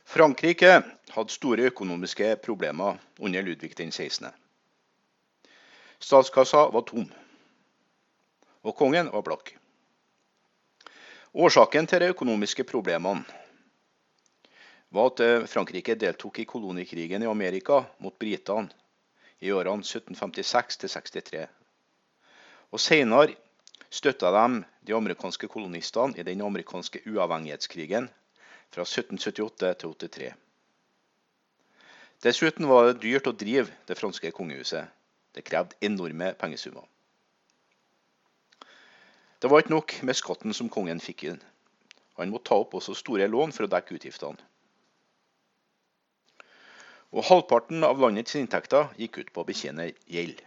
Frankrike 0.05 0.81
hadde 1.15 1.33
store 1.33 1.69
økonomiske 1.71 2.36
problemer 2.43 2.98
under 3.19 3.41
Ludvig 3.41 3.77
den 3.77 3.91
16. 3.91 4.27
Statskassa 6.00 6.65
var 6.74 6.81
tom, 6.81 7.05
og 8.63 8.75
kongen 8.75 9.12
var 9.13 9.21
blakk. 9.21 9.53
Årsaken 11.33 11.88
til 11.88 12.01
de 12.01 12.10
økonomiske 12.12 12.63
problemene 12.67 13.40
var 14.91 15.12
at 15.12 15.24
eh, 15.24 15.45
Frankrike 15.48 15.95
deltok 15.95 16.39
i 16.39 16.45
kolonikrigen 16.45 17.24
i 17.24 17.29
Amerika 17.31 17.83
mot 18.03 18.17
britene 18.19 18.69
i 19.39 19.51
årene 19.51 19.83
1756-63. 19.88 21.45
Og 22.71 22.79
Senere 22.79 23.38
støtta 23.91 24.31
de 24.36 24.63
de 24.81 24.95
amerikanske 24.98 25.48
kolonistene 25.48 26.17
i 26.17 26.24
den 26.24 26.41
amerikanske 26.41 27.03
uavhengighetskrigen 27.05 28.10
fra 28.71 28.86
1778 28.88 29.74
til 29.79 29.93
83. 29.95 30.31
Dessuten 32.24 32.67
var 32.69 32.88
det 32.88 33.01
dyrt 33.01 33.27
å 33.29 33.33
drive 33.33 33.71
det 33.88 33.98
franske 33.98 34.31
kongehuset. 34.36 34.86
Det 35.33 35.45
krevde 35.48 35.77
enorme 35.81 36.33
pengesummer. 36.38 36.86
Det 39.41 39.50
var 39.50 39.63
ikke 39.63 39.74
nok 39.74 39.95
med 40.05 40.17
skatten 40.19 40.53
som 40.53 40.69
kongen 40.69 41.00
fikk 41.01 41.24
inn. 41.31 41.39
Han 42.19 42.29
måtte 42.29 42.51
ta 42.51 42.60
opp 42.62 42.75
også 42.77 42.93
store 42.93 43.25
lån 43.31 43.55
for 43.55 43.65
å 43.65 43.71
dekke 43.71 43.95
utgiftene. 43.98 44.50
Og 47.12 47.27
halvparten 47.27 47.84
av 47.84 48.00
landets 48.00 48.38
inntekter 48.39 48.94
gikk 49.00 49.18
ut 49.20 49.32
på 49.36 49.44
å 49.44 49.48
betjene 49.48 49.89
gjeld. 50.08 50.39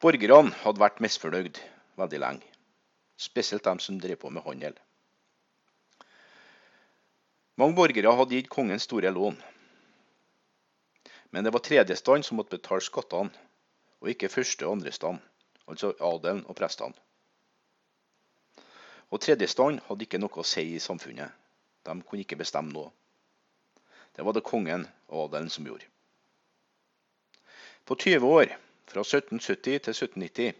Borgerne 0.00 0.52
hadde 0.62 0.80
vært 0.80 1.00
misfornøyd 1.04 1.60
veldig 2.00 2.18
lenge, 2.20 2.48
spesielt 3.20 3.64
de 3.64 3.74
som 3.80 4.00
drev 4.00 4.20
på 4.20 4.30
med 4.32 4.44
handel. 4.44 4.76
Mange 7.56 7.76
borgere 7.78 8.12
hadde 8.12 8.36
gitt 8.36 8.52
kongen 8.52 8.80
store 8.80 9.12
lån. 9.16 9.38
Men 11.32 11.44
det 11.44 11.52
var 11.56 11.64
tredjestand 11.64 12.24
som 12.24 12.36
måtte 12.36 12.58
betale 12.58 12.84
skattene, 12.84 13.32
og 14.00 14.12
ikke 14.12 14.28
første- 14.28 14.68
og 14.68 14.76
andrestand, 14.76 15.20
altså 15.66 15.94
adelen 15.96 16.44
og 16.44 16.56
prestene. 16.56 16.92
Og 19.10 19.20
tredjestand 19.22 19.80
hadde 19.86 20.06
ikke 20.06 20.20
noe 20.20 20.42
å 20.42 20.46
si 20.46 20.64
i 20.74 20.82
samfunnet. 20.82 21.30
De 21.86 21.94
kunne 22.02 22.24
ikke 22.24 22.38
bestemme 22.40 22.74
noe. 22.74 22.90
Det 24.16 24.24
var 24.24 24.34
det 24.34 24.46
kongen 24.46 24.86
og 25.08 25.28
adelen 25.28 25.50
som 25.52 25.66
gjorde. 25.68 25.86
På 27.86 27.94
20 27.94 28.26
år, 28.26 28.54
fra 28.90 29.02
1770 29.04 29.62
til 29.62 29.92
1790, 29.94 30.54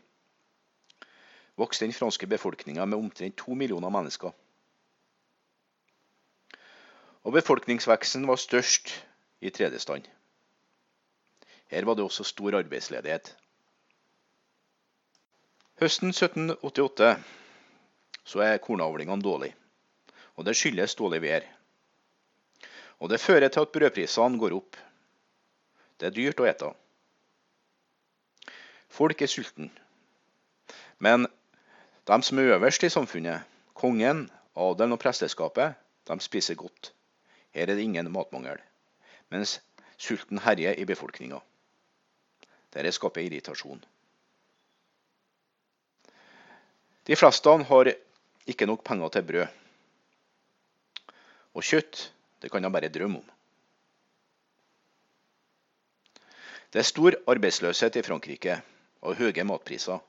vokste 1.56 1.86
den 1.86 1.96
franske 1.96 2.26
befolkninga 2.30 2.84
med 2.84 2.98
omtrent 2.98 3.38
to 3.40 3.54
millioner 3.54 3.90
mennesker. 3.90 4.30
Og 7.26 7.32
befolkningsveksten 7.34 8.28
var 8.28 8.38
størst 8.38 8.92
i 9.40 9.50
tredje 9.50 9.80
stand. 9.82 10.04
Her 11.66 11.84
var 11.84 11.98
det 11.98 12.04
også 12.04 12.24
stor 12.24 12.54
arbeidsledighet. 12.60 13.32
Høsten 15.80 16.08
1788 16.14 17.16
så 18.26 18.42
er 18.42 18.58
kornavlingene 18.62 19.22
dårlig, 19.22 19.52
og 20.34 20.46
det 20.46 20.56
skyldes 20.58 20.98
dårlig 20.98 21.22
vær. 21.22 21.46
Og 22.98 23.10
det 23.12 23.22
fører 23.22 23.48
til 23.52 23.62
at 23.62 23.72
brødprisene 23.72 24.40
går 24.40 24.56
opp. 24.56 24.76
Det 26.00 26.08
er 26.08 26.16
dyrt 26.16 26.40
å 26.40 26.48
ete. 26.48 26.70
Folk 28.88 29.22
er 29.22 29.30
sultne. 29.30 29.70
Men 30.98 31.26
de 32.08 32.16
som 32.24 32.38
er 32.40 32.54
øverst 32.56 32.86
i 32.86 32.92
samfunnet, 32.92 33.44
kongen, 33.76 34.26
adelen 34.56 34.96
og 34.96 35.00
presteskapet, 35.02 35.76
de 36.08 36.16
spiser 36.24 36.56
godt. 36.56 36.92
Her 37.52 37.68
er 37.68 37.76
det 37.76 37.84
ingen 37.84 38.10
matmangel, 38.12 38.58
mens 39.32 39.58
sulten 39.98 40.40
herjer 40.44 40.78
i 40.80 40.84
befolkninga. 40.88 41.40
Dette 42.72 42.92
skaper 42.92 43.24
irritasjon. 43.24 43.84
De 47.06 47.16
fleste 47.16 47.52
har 47.68 47.92
ikke 48.46 48.66
nok 48.66 48.84
penger 48.84 49.08
til 49.08 49.26
brød. 49.26 49.46
Og 51.56 51.64
kjøtt, 51.64 52.12
det 52.42 52.50
kan 52.52 52.62
han 52.62 52.72
bare 52.72 52.92
drømme 52.92 53.18
om. 53.18 53.30
Det 56.72 56.82
er 56.82 56.88
stor 56.90 57.14
arbeidsløshet 57.26 57.96
i 57.96 58.02
Frankrike 58.02 58.58
og 59.00 59.16
høye 59.16 59.44
matpriser. 59.44 60.02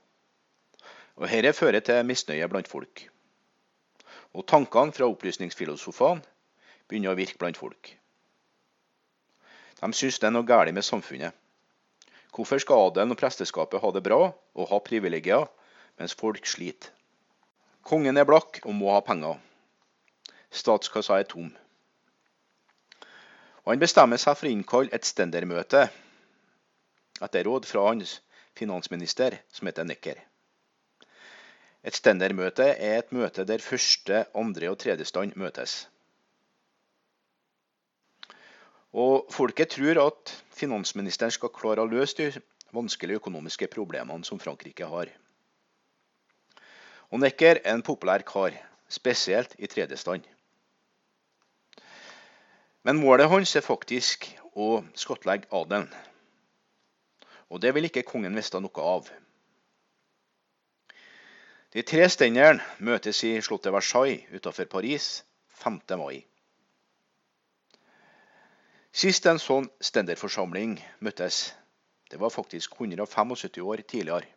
Og 1.16 1.30
Dette 1.30 1.54
fører 1.54 1.80
til 1.80 2.06
misnøye 2.06 2.50
blant 2.52 2.68
folk. 2.68 3.06
Og 4.34 4.46
tankene 4.46 4.94
fra 4.94 5.08
opplysningsfilosofene 5.08 6.22
begynner 6.88 7.14
å 7.14 7.18
virke 7.18 7.40
blant 7.40 7.58
folk. 7.58 7.94
De 9.80 9.94
syns 9.94 10.20
det 10.20 10.28
er 10.28 10.36
noe 10.36 10.46
galt 10.46 10.74
med 10.74 10.86
samfunnet. 10.86 11.34
Hvorfor 12.34 12.60
skal 12.62 12.90
adelen 12.90 13.16
og 13.16 13.22
presteskapet 13.22 13.82
ha 13.82 13.92
det 13.94 14.04
bra 14.06 14.20
og 14.28 14.70
ha 14.70 14.84
privilegier, 14.84 15.48
mens 15.98 16.18
folk 16.18 16.46
sliter? 16.46 16.97
Kongen 17.88 18.20
er 18.20 18.28
blakk 18.28 18.58
og 18.66 18.74
må 18.76 18.90
ha 18.92 19.00
penger. 19.00 19.38
Statskassa 20.52 21.22
er 21.22 21.28
tom. 21.30 21.54
Og 23.64 23.70
Han 23.72 23.80
bestemmer 23.80 24.20
seg 24.20 24.36
for 24.36 24.48
å 24.48 24.52
innkalle 24.52 24.92
et 24.96 25.08
stendermøte 25.08 25.86
etter 27.24 27.48
råd 27.48 27.68
fra 27.68 27.86
hans 27.88 28.18
finansminister, 28.60 29.38
som 29.56 29.70
heter 29.70 29.88
Necker. 29.88 30.20
Et 31.88 31.96
stendermøte 31.96 32.66
er 32.74 32.98
et 32.98 33.14
møte 33.16 33.46
der 33.48 33.64
første, 33.64 34.26
andre 34.36 34.72
og 34.74 34.80
tredje 34.84 35.08
stand 35.08 35.38
møtes. 35.40 35.86
Og 38.92 39.32
folket 39.32 39.78
tror 39.78 40.02
at 40.04 40.34
finansministeren 40.60 41.32
skal 41.32 41.54
klare 41.56 41.86
å 41.86 41.92
løse 41.92 42.18
de 42.20 42.44
vanskelige 42.76 43.22
økonomiske 43.22 43.72
problemene 43.72 44.28
som 44.28 44.44
Frankrike 44.44 44.92
har. 44.92 45.14
Og 47.12 47.22
Necker 47.24 47.62
er 47.64 47.74
en 47.74 47.84
populær 47.84 48.24
kar, 48.28 48.56
spesielt 48.90 49.56
i 49.58 49.68
tredje 49.68 49.98
stand. 49.98 50.26
Men 52.84 53.00
målet 53.00 53.30
hans 53.32 53.56
er 53.56 53.64
faktisk 53.64 54.28
å 54.56 54.82
skattlegge 54.96 55.48
adelen. 55.56 55.88
Og 57.48 57.62
det 57.64 57.74
vil 57.76 57.88
ikke 57.88 58.06
kongen 58.08 58.36
vite 58.36 58.60
noe 58.60 58.84
av. 58.96 59.10
De 61.76 61.84
tre 61.84 62.08
stenderne 62.12 62.64
møtes 62.80 63.24
i 63.28 63.36
slottet 63.44 63.76
Versailles 63.76 64.24
utenfor 64.32 64.68
Paris 64.72 65.08
5. 65.64 65.80
mai. 66.00 66.24
Sist 68.92 69.28
en 69.30 69.40
sånn 69.40 69.68
stenderforsamling 69.84 70.78
møttes, 71.06 71.52
det 72.10 72.20
var 72.20 72.34
faktisk 72.34 72.80
175 72.80 73.62
år 73.68 73.84
tidligere, 73.84 74.32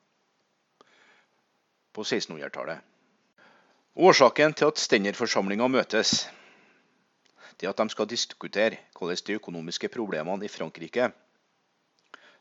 på 1.93 2.03
1600-tallet. 2.03 2.79
Årsaken 3.97 4.55
til 4.55 4.71
at 4.71 4.79
stenderforsamlinga 4.79 5.67
møtes, 5.69 6.29
det 7.59 7.67
er 7.67 7.75
at 7.75 7.83
de 7.83 7.93
skal 7.93 8.09
diskutere 8.09 8.79
hvordan 8.97 9.27
de 9.27 9.37
økonomiske 9.37 9.91
problemene 9.93 10.47
i 10.47 10.53
Frankrike 10.53 11.11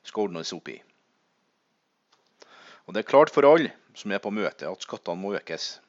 skal 0.04 0.30
ordnes 0.30 0.54
opp 0.56 0.70
i. 0.72 0.78
Og 2.88 2.94
Det 2.94 3.04
er 3.04 3.10
klart 3.10 3.30
for 3.34 3.46
alle 3.46 3.74
som 3.94 4.12
er 4.12 4.22
på 4.24 4.32
møtet 4.32 4.70
at 4.70 4.86
skattene 4.86 5.20
må 5.22 5.34
økes. 5.36 5.80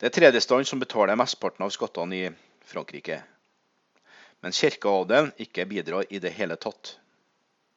Det 0.00 0.08
er 0.08 0.16
tredjestand 0.16 0.64
som 0.66 0.80
betaler 0.80 1.18
mesteparten 1.20 1.66
av 1.66 1.74
skattene 1.74 2.16
i 2.16 2.30
Frankrike. 2.64 3.20
Men 4.40 4.56
kirkeadelen 4.56 5.34
ikke 5.36 5.66
bidrar 5.68 6.08
i 6.08 6.18
det 6.18 6.32
hele 6.32 6.56
tatt. 6.56 6.96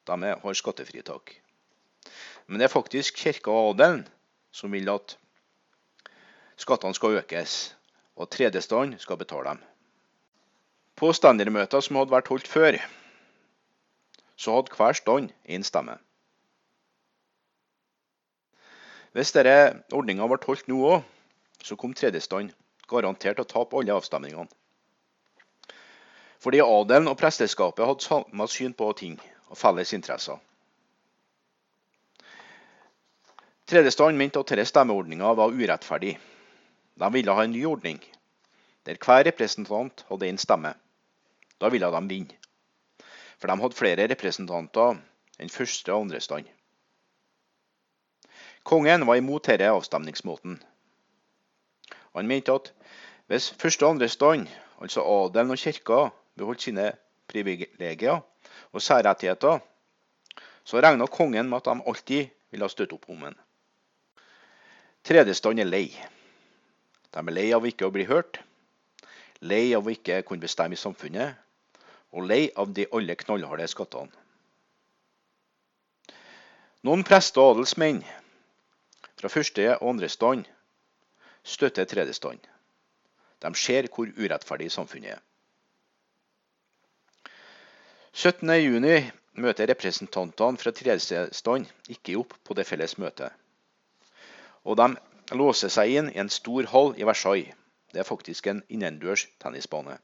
De 0.08 0.16
har 0.24 0.56
skattefritak. 0.56 1.34
Men 2.46 2.60
det 2.60 2.68
er 2.68 2.74
faktisk 2.74 3.16
kirka 3.16 3.50
og 3.50 3.74
adelen 3.74 4.04
som 4.54 4.72
vil 4.72 4.88
at 4.92 5.16
skattene 6.60 6.94
skal 6.94 7.18
økes, 7.20 7.74
og 8.16 8.26
at 8.26 8.34
tredjestanden 8.36 8.98
skal 9.02 9.18
betale 9.18 9.54
dem. 9.54 9.62
På 10.94 11.10
standardmøter 11.12 11.82
som 11.82 11.98
hadde 11.98 12.14
vært 12.14 12.30
holdt 12.30 12.48
før, 12.48 12.78
så 14.36 14.54
hadde 14.54 14.76
hver 14.76 14.98
stand 14.98 15.32
én 15.48 15.66
stemme. 15.66 15.96
Hvis 19.14 19.32
denne 19.34 19.82
ordninga 19.94 20.26
ble 20.30 20.38
holdt 20.46 20.68
nå 20.70 20.78
òg, 20.90 21.02
så 21.62 21.76
kom 21.78 21.94
tredjestand 21.94 22.52
garantert 22.90 23.38
til 23.38 23.46
å 23.46 23.50
tape 23.50 23.78
alle 23.78 23.94
avstemningene. 23.94 24.50
Fordi 26.44 26.60
adelen 26.60 27.08
og 27.08 27.16
presteskapet 27.16 27.86
hadde 27.88 28.04
samme 28.04 28.46
syn 28.52 28.74
på 28.76 28.90
ting 28.98 29.14
og 29.48 29.56
felles 29.56 29.94
interesser. 29.96 30.36
Tredjestand 33.64 34.18
mente 34.20 34.40
at 34.42 34.50
denne 34.52 34.66
stemmeordninga 34.68 35.30
var 35.38 35.52
urettferdig. 35.56 36.18
De 37.00 37.08
ville 37.12 37.32
ha 37.32 37.44
en 37.46 37.52
ny 37.54 37.62
ordning, 37.64 38.00
der 38.84 38.98
hver 39.00 39.24
representant 39.24 40.02
hadde 40.10 40.28
én 40.28 40.36
stemme. 40.36 40.74
Da 41.60 41.70
ville 41.72 41.88
de 41.88 42.02
vinne. 42.10 42.36
For 43.38 43.48
de 43.48 43.56
hadde 43.62 43.78
flere 43.78 44.08
representanter 44.12 44.98
enn 45.40 45.52
første 45.54 45.94
og 45.94 46.04
andre 46.04 46.20
stand. 46.20 46.50
Kongen 48.68 49.06
var 49.08 49.16
imot 49.16 49.48
denne 49.48 49.72
avstemningsmåten. 49.72 50.60
Han 52.14 52.28
mente 52.28 52.52
at 52.52 52.68
hvis 53.32 53.48
første 53.56 53.86
og 53.86 53.96
andre 53.96 54.10
stand, 54.12 54.44
altså 54.80 55.00
adelen 55.08 55.56
og 55.56 55.58
kirka, 55.64 56.10
beholdt 56.36 56.68
sine 56.68 56.90
privilegier 57.32 58.20
og 58.72 58.82
særrettigheter, 58.82 59.58
så 60.64 60.84
regna 60.84 61.08
kongen 61.08 61.48
med 61.48 61.64
at 61.64 61.72
de 61.72 61.88
alltid 61.88 62.28
ville 62.52 62.68
støtte 62.68 63.00
opp 63.00 63.08
om 63.08 63.24
ham. 63.24 63.40
Tredje 65.04 65.34
stand 65.36 65.60
er 65.60 65.68
lei. 65.68 65.90
De 67.12 67.20
er 67.20 67.34
lei 67.36 67.50
av 67.52 67.66
ikke 67.68 67.84
å 67.84 67.92
bli 67.92 68.06
hørt, 68.08 68.38
lei 69.44 69.74
av 69.76 69.88
ikke 69.92 70.22
å 70.22 70.26
kunne 70.26 70.46
bestemme 70.46 70.78
i 70.78 70.80
samfunnet, 70.80 71.36
og 72.16 72.24
lei 72.30 72.46
av 72.56 72.72
de 72.72 72.86
alle 72.88 73.16
knallharde 73.20 73.66
skattene. 73.68 74.22
Noen 76.84 77.04
prester 77.04 77.40
og 77.40 77.54
adelsmenn 77.54 78.00
fra 79.20 79.30
første 79.32 79.68
og 79.76 79.86
andre 79.92 80.08
stand 80.12 80.48
støtter 81.44 81.88
tredje 81.88 82.16
stand. 82.16 82.40
De 83.44 83.52
ser 83.60 83.88
hvor 83.92 84.08
urettferdig 84.08 84.70
samfunnet 84.72 85.18
er. 85.18 85.22
17.6 88.14 89.12
møter 89.44 89.68
representantene 89.68 90.60
fra 90.60 90.72
tredje 90.72 91.24
stand 91.32 91.68
ikke 91.92 92.16
opp 92.20 92.36
på 92.44 92.56
det 92.56 92.68
felles 92.68 92.96
møtet. 93.00 93.32
Og 94.64 94.78
de 94.80 94.88
låser 95.36 95.72
seg 95.72 95.92
inn 95.98 96.10
i 96.12 96.20
en 96.20 96.32
stor 96.32 96.66
hall 96.72 96.94
i 96.96 97.06
Versailles. 97.06 97.52
Det 97.92 98.02
er 98.02 98.08
faktisk 98.08 98.48
en 98.50 98.62
innendørs 98.68 99.28
tennisbane. 99.42 99.98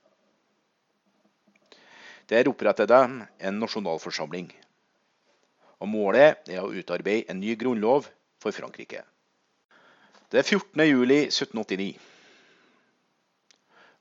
Der 2.31 2.47
oppretter 2.47 2.87
de 2.87 3.01
en 3.41 3.59
nasjonalforsamling. 3.59 4.53
Og 5.81 5.89
Målet 5.89 6.51
er 6.53 6.61
å 6.63 6.71
utarbeide 6.71 7.33
en 7.33 7.41
ny 7.41 7.57
grunnlov 7.59 8.07
for 8.39 8.55
Frankrike. 8.55 9.03
Det 10.31 10.39
er 10.39 10.47
14. 10.47 10.85
juli 10.87 11.25
1789. 11.27 11.97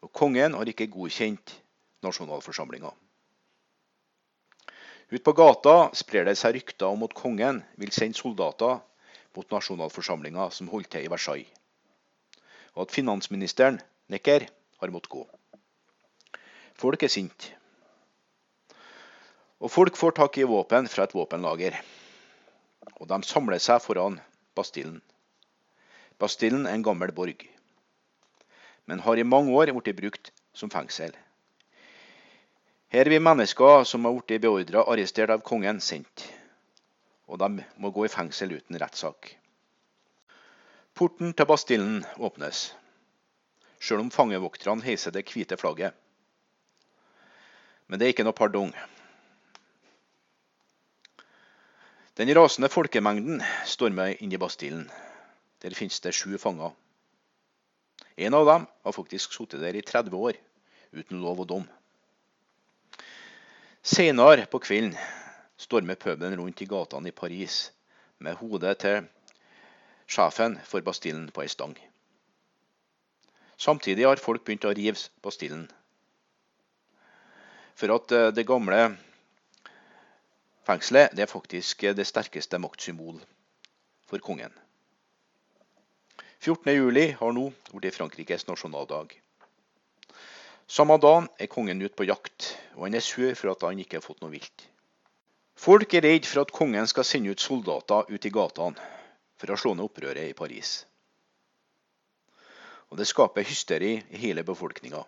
Og 0.05 0.11
kongen 0.13 0.53
har 0.53 0.69
ikke 0.69 0.91
godkjent 0.91 1.55
nasjonalforsamlinga. 2.05 2.91
Ute 5.09 5.23
på 5.25 5.33
gata 5.33 5.89
sprer 5.97 6.27
det 6.29 6.37
seg 6.37 6.59
rykter 6.59 6.93
om 6.93 7.07
at 7.07 7.17
kongen 7.17 7.63
vil 7.81 7.89
sende 7.95 8.19
soldater 8.19 8.77
mot 9.39 9.51
nasjonalforsamlinga 9.55 10.49
som 10.51 10.67
holdt 10.71 10.91
til 10.91 11.07
i 11.07 11.11
Versailles, 11.11 11.47
og 12.75 12.87
at 12.87 12.95
finansministeren, 12.95 13.79
Necker, 14.11 14.47
har 14.81 14.91
måttet 14.91 15.13
gå. 15.13 15.21
Folk 16.79 17.03
er 17.03 17.11
sinte. 17.11 17.53
Og 19.59 19.71
folk 19.71 19.97
får 19.99 20.15
tak 20.17 20.39
i 20.39 20.47
våpen 20.47 20.87
fra 20.87 21.05
et 21.05 21.15
våpenlager. 21.15 21.75
Og 22.99 23.07
de 23.07 23.19
samler 23.27 23.59
seg 23.63 23.81
foran 23.83 24.17
Bastillen. 24.55 25.01
Bastillen 26.19 26.65
er 26.67 26.75
en 26.75 26.83
gammel 26.83 27.11
borg, 27.15 27.45
men 28.87 29.03
har 29.05 29.19
i 29.19 29.27
mange 29.27 29.53
år 29.55 29.71
blitt 29.75 29.95
brukt 29.95 30.31
som 30.55 30.71
fengsel. 30.71 31.13
Her 32.91 33.07
blir 33.07 33.23
mennesker 33.23 33.85
som 33.87 34.07
har 34.07 34.17
blitt 34.17 34.41
beordra 34.43 34.83
arrestert 34.89 35.31
av 35.31 35.45
kongen, 35.45 35.79
sendt. 35.79 36.25
Og 37.29 37.37
de 37.37 37.63
må 37.77 37.91
gå 37.93 38.07
i 38.07 38.11
fengsel 38.11 38.57
uten 38.57 38.79
rettssak. 38.81 39.35
Porten 40.97 41.35
til 41.37 41.47
Bastillen 41.47 42.01
åpnes, 42.17 42.71
sjøl 43.79 44.01
om 44.01 44.09
fangevokterne 44.11 44.83
heiser 44.83 45.13
det 45.15 45.27
hvite 45.29 45.57
flagget. 45.61 45.93
Men 47.87 47.99
det 47.99 48.07
er 48.07 48.15
ikke 48.15 48.25
noe 48.27 48.37
pardong. 48.37 48.73
Den 52.19 52.33
rasende 52.35 52.67
folkemengden 52.67 53.39
stormer 53.69 54.17
inn 54.19 54.33
i 54.35 54.41
Bastillen. 54.41 54.89
Der 55.63 55.75
finnes 55.77 56.01
det 56.03 56.11
sju 56.17 56.33
fanger. 56.41 56.73
En 58.19 58.35
av 58.35 58.45
dem 58.49 58.65
har 58.67 58.95
faktisk 58.95 59.37
sittet 59.37 59.63
der 59.63 59.77
i 59.79 59.85
30 59.85 60.17
år 60.17 60.35
uten 60.91 61.21
lov 61.23 61.45
og 61.45 61.47
dom. 61.47 61.65
Senere 63.79 64.49
på 64.51 64.59
kvelden 64.59 64.97
stormer 65.59 65.99
puben 65.99 66.37
rundt 66.39 66.61
i 66.61 66.67
gatene 66.69 67.11
i 67.11 67.15
Paris 67.15 67.71
med 68.23 68.39
hodet 68.39 68.77
til 68.79 69.07
sjefen 70.07 70.55
for 70.65 70.85
Bastillen 70.85 71.27
på 71.35 71.43
ei 71.43 71.51
stang. 71.51 71.75
Samtidig 73.59 74.07
har 74.07 74.21
folk 74.23 74.45
begynt 74.47 74.65
å 74.69 74.71
rive 74.71 74.95
Bastillen. 75.23 75.67
For 77.75 77.91
at 77.95 78.15
eh, 78.15 78.31
det 78.35 78.47
gamle 78.47 78.79
fengselet 80.67 81.15
det 81.15 81.25
er 81.25 81.31
faktisk 81.31 81.85
det 81.95 82.07
sterkeste 82.07 82.59
maktsymbol 82.61 83.19
for 84.07 84.23
kongen. 84.23 84.55
14.7 86.39 87.19
har 87.19 87.35
nå 87.35 87.49
blitt 87.75 87.99
Frankrikes 87.99 88.47
nasjonaldag. 88.47 89.11
Samme 90.69 90.95
dagen 91.01 91.27
er 91.35 91.51
kongen 91.51 91.81
ute 91.83 91.97
på 91.97 92.07
jakt, 92.07 92.53
og 92.77 92.85
han 92.87 92.95
er 92.95 93.03
sur 93.03 93.33
for 93.35 93.51
at 93.51 93.65
han 93.67 93.79
ikke 93.81 93.99
har 93.99 94.05
fått 94.05 94.21
noe 94.23 94.31
vilt. 94.31 94.69
Folk 95.59 95.93
er 95.93 96.05
redd 96.05 96.27
for 96.29 96.45
at 96.45 96.53
kongen 96.55 96.87
skal 96.87 97.03
sende 97.03 97.33
ut 97.33 97.43
soldater 97.43 98.07
ut 98.07 98.25
i 98.25 98.31
gatene 98.31 98.79
for 99.39 99.51
å 99.51 99.57
slå 99.59 99.73
ned 99.75 99.89
opprøret 99.89 100.29
i 100.29 100.37
Paris. 100.37 100.85
Og 102.87 102.97
Det 102.97 103.07
skaper 103.09 103.43
hysteri 103.43 103.97
i 103.99 104.21
hele 104.23 104.45
befolkninga. 104.47 105.03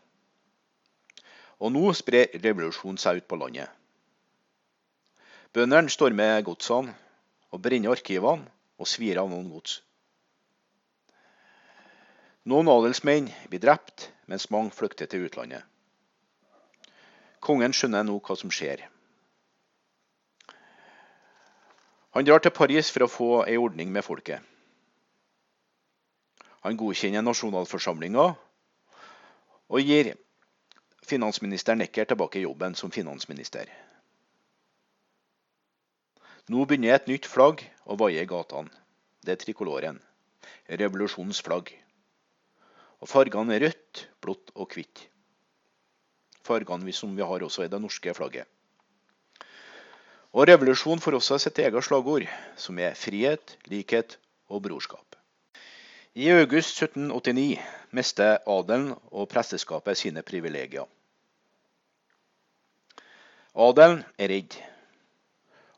Og 1.63 1.71
nå 1.71 1.93
sprer 1.95 2.35
revolusjonen 2.43 2.99
seg 2.99 3.21
ut 3.21 3.29
på 3.31 3.39
landet. 3.39 3.71
Bøndene 5.55 5.91
stormer 5.93 6.43
godsene 6.43 6.93
og 7.51 7.63
brenner 7.63 7.95
arkivene 7.95 8.51
og 8.75 8.91
svir 8.91 9.23
av 9.23 9.31
noen 9.31 9.49
gods. 9.55 9.79
Noen 12.43 12.67
adelsmenn 12.67 13.31
blir 13.47 13.61
drept, 13.63 14.09
mens 14.27 14.49
mange 14.51 14.75
flykter 14.75 15.07
til 15.07 15.27
utlandet. 15.27 15.63
Kongen 17.39 17.71
skjønner 17.71 18.03
nå 18.03 18.19
hva 18.19 18.35
som 18.35 18.51
skjer. 18.51 18.89
Han 22.11 22.25
drar 22.27 22.43
til 22.43 22.51
Paris 22.51 22.89
for 22.91 23.05
å 23.05 23.11
få 23.11 23.29
ei 23.45 23.55
ordning 23.59 23.91
med 23.91 24.03
folket. 24.03 24.41
Han 26.61 26.77
godkjenner 26.77 27.23
nasjonalforsamlinga 27.25 28.25
og 29.71 29.79
gir 29.87 30.11
finansminister 31.07 31.79
Necker 31.79 32.05
tilbake 32.09 32.43
jobben 32.43 32.75
som 32.75 32.91
finansminister. 32.91 33.71
Nå 36.51 36.65
begynner 36.67 36.97
et 36.97 37.07
nytt 37.07 37.29
flagg 37.29 37.63
å 37.87 37.95
vaie 37.95 38.21
i 38.21 38.29
gatene. 38.29 38.69
det 39.21 39.31
er 39.31 39.37
trikoloren, 39.37 39.99
revolusjonens 40.67 41.41
flagg. 41.45 41.69
Og 43.01 43.09
Fargene 43.09 43.53
er 43.53 43.67
rødt, 43.67 44.07
blått 44.21 44.49
og 44.55 44.73
hvitt. 44.73 45.03
Fargene 46.41 46.93
som 46.93 47.13
vi 47.15 47.21
har 47.21 47.43
også 47.45 47.63
i 47.65 47.69
det 47.69 47.79
norske 47.81 48.13
flagget. 48.17 48.47
Og 50.31 50.47
revolusjon 50.47 51.01
får 51.03 51.17
også 51.17 51.37
sitt 51.43 51.59
eget 51.59 51.83
slagord, 51.83 52.23
som 52.55 52.77
er 52.79 52.95
frihet, 52.95 53.57
likhet 53.67 54.15
og 54.47 54.63
brorskap. 54.63 55.17
I 56.15 56.29
august 56.31 56.79
1789 56.79 57.59
mister 57.95 58.39
adelen 58.47 58.93
og 59.11 59.29
presteskapet 59.31 59.99
sine 59.99 60.23
privilegier. 60.27 60.87
Adelen 63.55 64.03
er 64.17 64.31
redd, 64.31 64.55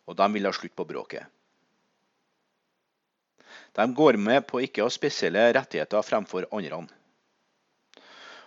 og 0.05 0.17
de 0.17 0.27
vil 0.33 0.45
ha 0.45 0.53
slutt 0.53 0.75
på 0.77 0.85
bråket. 0.89 1.25
De 3.73 3.85
går 3.97 4.17
med 4.21 4.45
på 4.45 4.61
ikke 4.61 4.83
å 4.83 4.89
ha 4.89 4.93
spesielle 4.93 5.47
rettigheter 5.57 6.05
fremfor 6.05 6.45
andre. 6.53 6.83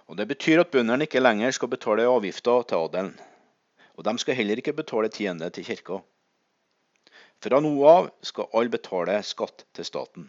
Og 0.07 0.17
Det 0.17 0.27
betyr 0.31 0.63
at 0.63 0.71
bøndene 0.71 1.07
ikke 1.07 1.23
lenger 1.23 1.51
skal 1.51 1.71
betale 1.73 2.07
avgifter 2.07 2.63
til 2.63 2.85
adelen. 2.87 3.17
Og 3.97 4.05
de 4.05 4.19
skal 4.19 4.37
heller 4.37 4.61
ikke 4.61 4.77
betale 4.77 5.09
tiende 5.09 5.49
til 5.51 5.65
kirka. 5.65 6.01
Fra 7.41 7.61
nå 7.61 7.73
av 7.89 8.11
skal 8.25 8.51
alle 8.53 8.73
betale 8.73 9.17
skatt 9.25 9.65
til 9.77 9.89
staten. 9.89 10.29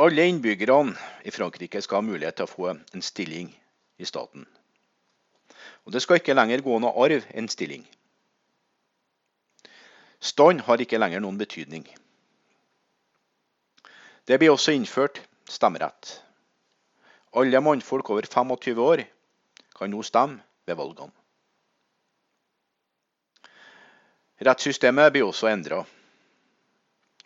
Alle 0.00 0.24
innbyggerne 0.28 0.96
i 1.28 1.30
Frankrike 1.30 1.82
skal 1.84 2.00
ha 2.00 2.08
mulighet 2.08 2.40
til 2.40 2.48
å 2.48 2.52
få 2.52 2.70
en 2.72 3.04
stilling 3.04 3.52
i 4.00 4.08
staten. 4.08 4.46
Og 5.84 5.92
Det 5.92 6.02
skal 6.02 6.20
ikke 6.20 6.34
lenger 6.34 6.64
gå 6.64 6.78
noe 6.80 6.96
arv 7.04 7.26
enn 7.34 7.48
stilling. 7.52 7.84
Stand 10.22 10.62
har 10.68 10.80
ikke 10.80 11.00
lenger 11.02 11.20
noen 11.20 11.38
betydning. 11.38 11.84
Det 14.24 14.38
blir 14.38 14.54
også 14.54 14.72
innført 14.72 15.20
stemmerett. 15.50 16.22
Alle 17.34 17.60
mannfolk 17.60 18.10
over 18.14 18.28
25 18.28 18.78
år 18.78 19.02
kan 19.74 19.90
nå 19.90 20.02
stemme 20.06 20.40
ved 20.66 20.78
valgene. 20.78 21.21
Rettssystemet 24.42 25.12
blir 25.14 25.28
også 25.28 25.46
endra. 25.52 25.84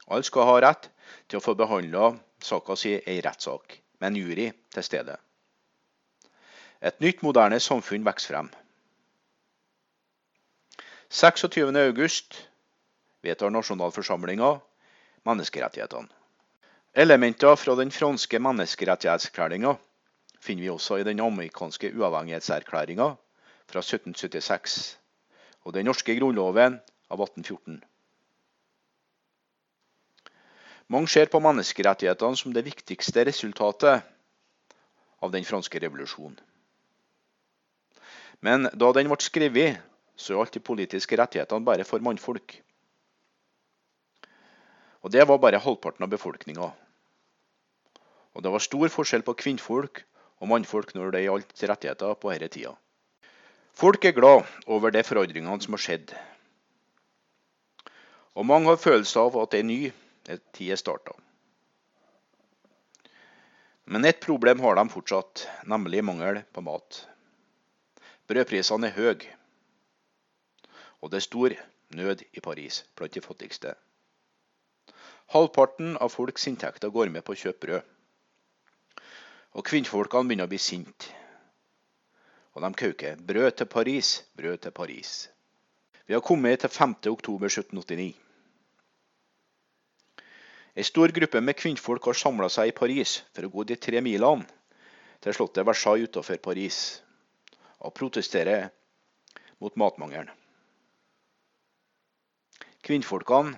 Alle 0.06 0.26
skal 0.26 0.48
ha 0.50 0.56
rett 0.60 0.90
til 1.30 1.38
å 1.38 1.44
få 1.44 1.54
behandla 1.56 2.10
saka 2.44 2.76
si 2.76 2.92
i 2.92 3.20
rettssak, 3.24 3.78
med 4.00 4.10
en 4.10 4.18
jury 4.20 4.50
til 4.74 4.84
stede. 4.84 5.16
Et 6.84 7.00
nytt, 7.00 7.22
moderne 7.24 7.56
samfunn 7.62 8.04
vokser 8.04 8.34
frem. 8.34 8.50
26.8 11.08 12.42
vedtar 13.24 13.54
nasjonalforsamlinga 13.54 14.50
menneskerettighetene. 15.26 16.12
Elementer 16.96 17.56
fra 17.60 17.76
den 17.80 17.90
franske 17.92 18.40
menneskerettighetserklæringa 18.40 19.72
finner 20.40 20.66
vi 20.66 20.70
også 20.72 21.00
i 21.00 21.06
den 21.08 21.20
amerikanske 21.24 21.90
uavhengighetserklæringa 21.96 23.08
fra 23.72 23.82
1776 23.82 24.76
og 25.64 25.74
den 25.74 25.88
norske 25.88 26.14
grunnloven 26.18 26.78
av 27.12 27.22
1814. 27.22 27.80
Mange 30.92 31.10
ser 31.10 31.26
på 31.30 31.40
menneskerettighetene 31.42 32.38
som 32.38 32.52
det 32.54 32.62
viktigste 32.66 33.24
resultatet 33.26 34.06
av 35.18 35.32
den 35.34 35.46
franske 35.46 35.80
revolusjonen. 35.82 36.38
Men 38.44 38.68
da 38.74 38.92
den 38.94 39.08
ble 39.10 39.18
skrevet, 39.24 39.80
så 40.16 40.36
gjaldt 40.36 40.54
de 40.56 40.62
politiske 40.64 41.16
rettighetene 41.18 41.66
bare 41.66 41.84
for 41.88 42.04
mannfolk. 42.04 42.54
Og 45.02 45.12
det 45.12 45.26
var 45.28 45.40
bare 45.42 45.60
halvparten 45.62 46.06
av 46.06 46.12
befolkninga. 46.12 46.70
Og 48.36 48.44
det 48.44 48.52
var 48.52 48.62
stor 48.64 48.92
forskjell 48.92 49.24
på 49.26 49.36
kvinnfolk 49.42 50.02
og 50.40 50.50
mannfolk 50.50 50.94
når 50.94 51.14
det 51.14 51.26
gjaldt 51.26 51.66
rettigheter 51.70 52.16
på 52.20 52.32
denne 52.32 52.48
tida. 52.52 52.72
Folk 53.76 54.04
er 54.04 54.16
glad 54.16 54.46
over 54.66 54.92
de 54.92 55.02
forandringene 55.04 55.60
som 55.64 55.76
har 55.76 55.82
skjedd, 55.82 56.14
og 58.36 58.44
mange 58.44 58.68
har 58.68 58.80
følelse 58.80 59.20
av 59.20 59.38
at 59.40 59.54
en 59.56 59.70
ny 59.70 59.80
tid 60.28 60.74
er 60.74 60.80
starta. 60.80 61.14
Men 63.86 64.04
ett 64.04 64.20
problem 64.20 64.60
har 64.60 64.76
de 64.76 64.88
fortsatt, 64.92 65.46
nemlig 65.64 66.02
mangel 66.04 66.42
på 66.52 66.60
mat. 66.66 67.06
Brødprisene 68.28 68.90
er 68.90 68.96
høye, 68.98 69.36
og 71.00 71.12
det 71.12 71.20
er 71.20 71.26
stor 71.28 71.54
nød 71.96 72.24
i 72.32 72.42
Paris 72.42 72.82
blant 72.98 73.14
de 73.14 73.22
fattigste. 73.22 73.76
Halvparten 75.32 75.96
av 76.02 76.10
folks 76.12 76.46
inntekter 76.50 76.90
går 76.90 77.14
med 77.14 77.24
på 77.24 77.32
å 77.32 77.40
kjøpe 77.40 77.62
brød. 77.66 77.94
Og 79.56 79.64
kvinnfolkene 79.70 80.28
begynner 80.28 80.50
å 80.50 80.52
bli 80.52 80.60
sinte. 80.60 81.14
Og 82.54 82.62
de 82.62 82.72
kauker 82.74 83.16
'Brød 83.16 83.56
til 83.56 83.66
Paris, 83.66 84.24
brød 84.36 84.58
til 84.58 84.72
Paris'. 84.72 85.28
Vi 86.06 86.14
har 86.14 86.20
kommet 86.20 86.60
til 86.60 86.70
5. 86.70 86.94
oktober 87.06 87.46
1789. 87.46 88.25
Ei 90.76 90.84
stor 90.84 91.08
gruppe 91.08 91.40
med 91.40 91.56
kvinnfolk 91.56 92.04
har 92.04 92.18
samla 92.20 92.50
seg 92.52 92.68
i 92.68 92.76
Paris 92.76 93.22
for 93.32 93.46
å 93.46 93.52
gå 93.52 93.64
de 93.64 93.78
tre 93.80 94.02
milene 94.04 94.44
til 95.24 95.32
slottet 95.32 95.64
Versailles 95.64 96.10
utenfor 96.10 96.36
Paris 96.44 96.80
og 97.80 97.94
protestere 97.96 98.58
mot 99.64 99.78
matmangelen. 99.80 100.28
Kvinnfolkene 102.84 103.56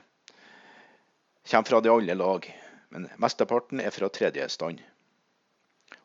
kommer 1.50 1.68
fra 1.72 1.82
de 1.82 1.90
alle 1.90 2.14
lag, 2.14 2.46
men 2.94 3.10
mesteparten 3.18 3.82
er 3.82 3.90
fra 3.90 4.12
tredje 4.14 4.46
stand. 4.54 4.78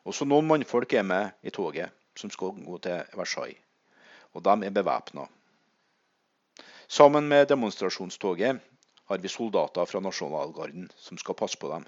Også 0.02 0.26
noen 0.26 0.50
mannfolk 0.50 0.98
er 0.98 1.06
med 1.06 1.46
i 1.46 1.54
toget 1.54 1.94
som 2.18 2.30
skal 2.34 2.58
gå 2.58 2.82
til 2.82 3.14
Versailles, 3.14 3.62
og 4.34 4.42
de 4.42 4.66
er 4.66 4.74
bevæpna. 4.82 5.30
Sammen 6.88 7.30
med 7.30 7.46
demonstrasjonstoget 7.54 8.58
har 9.04 9.18
vi 9.18 9.28
soldater 9.28 9.86
fra 9.86 10.00
Nasjonalgarden 10.00 10.88
som 10.96 11.18
skal 11.18 11.36
passe 11.38 11.58
på 11.60 11.68
dem. 11.68 11.84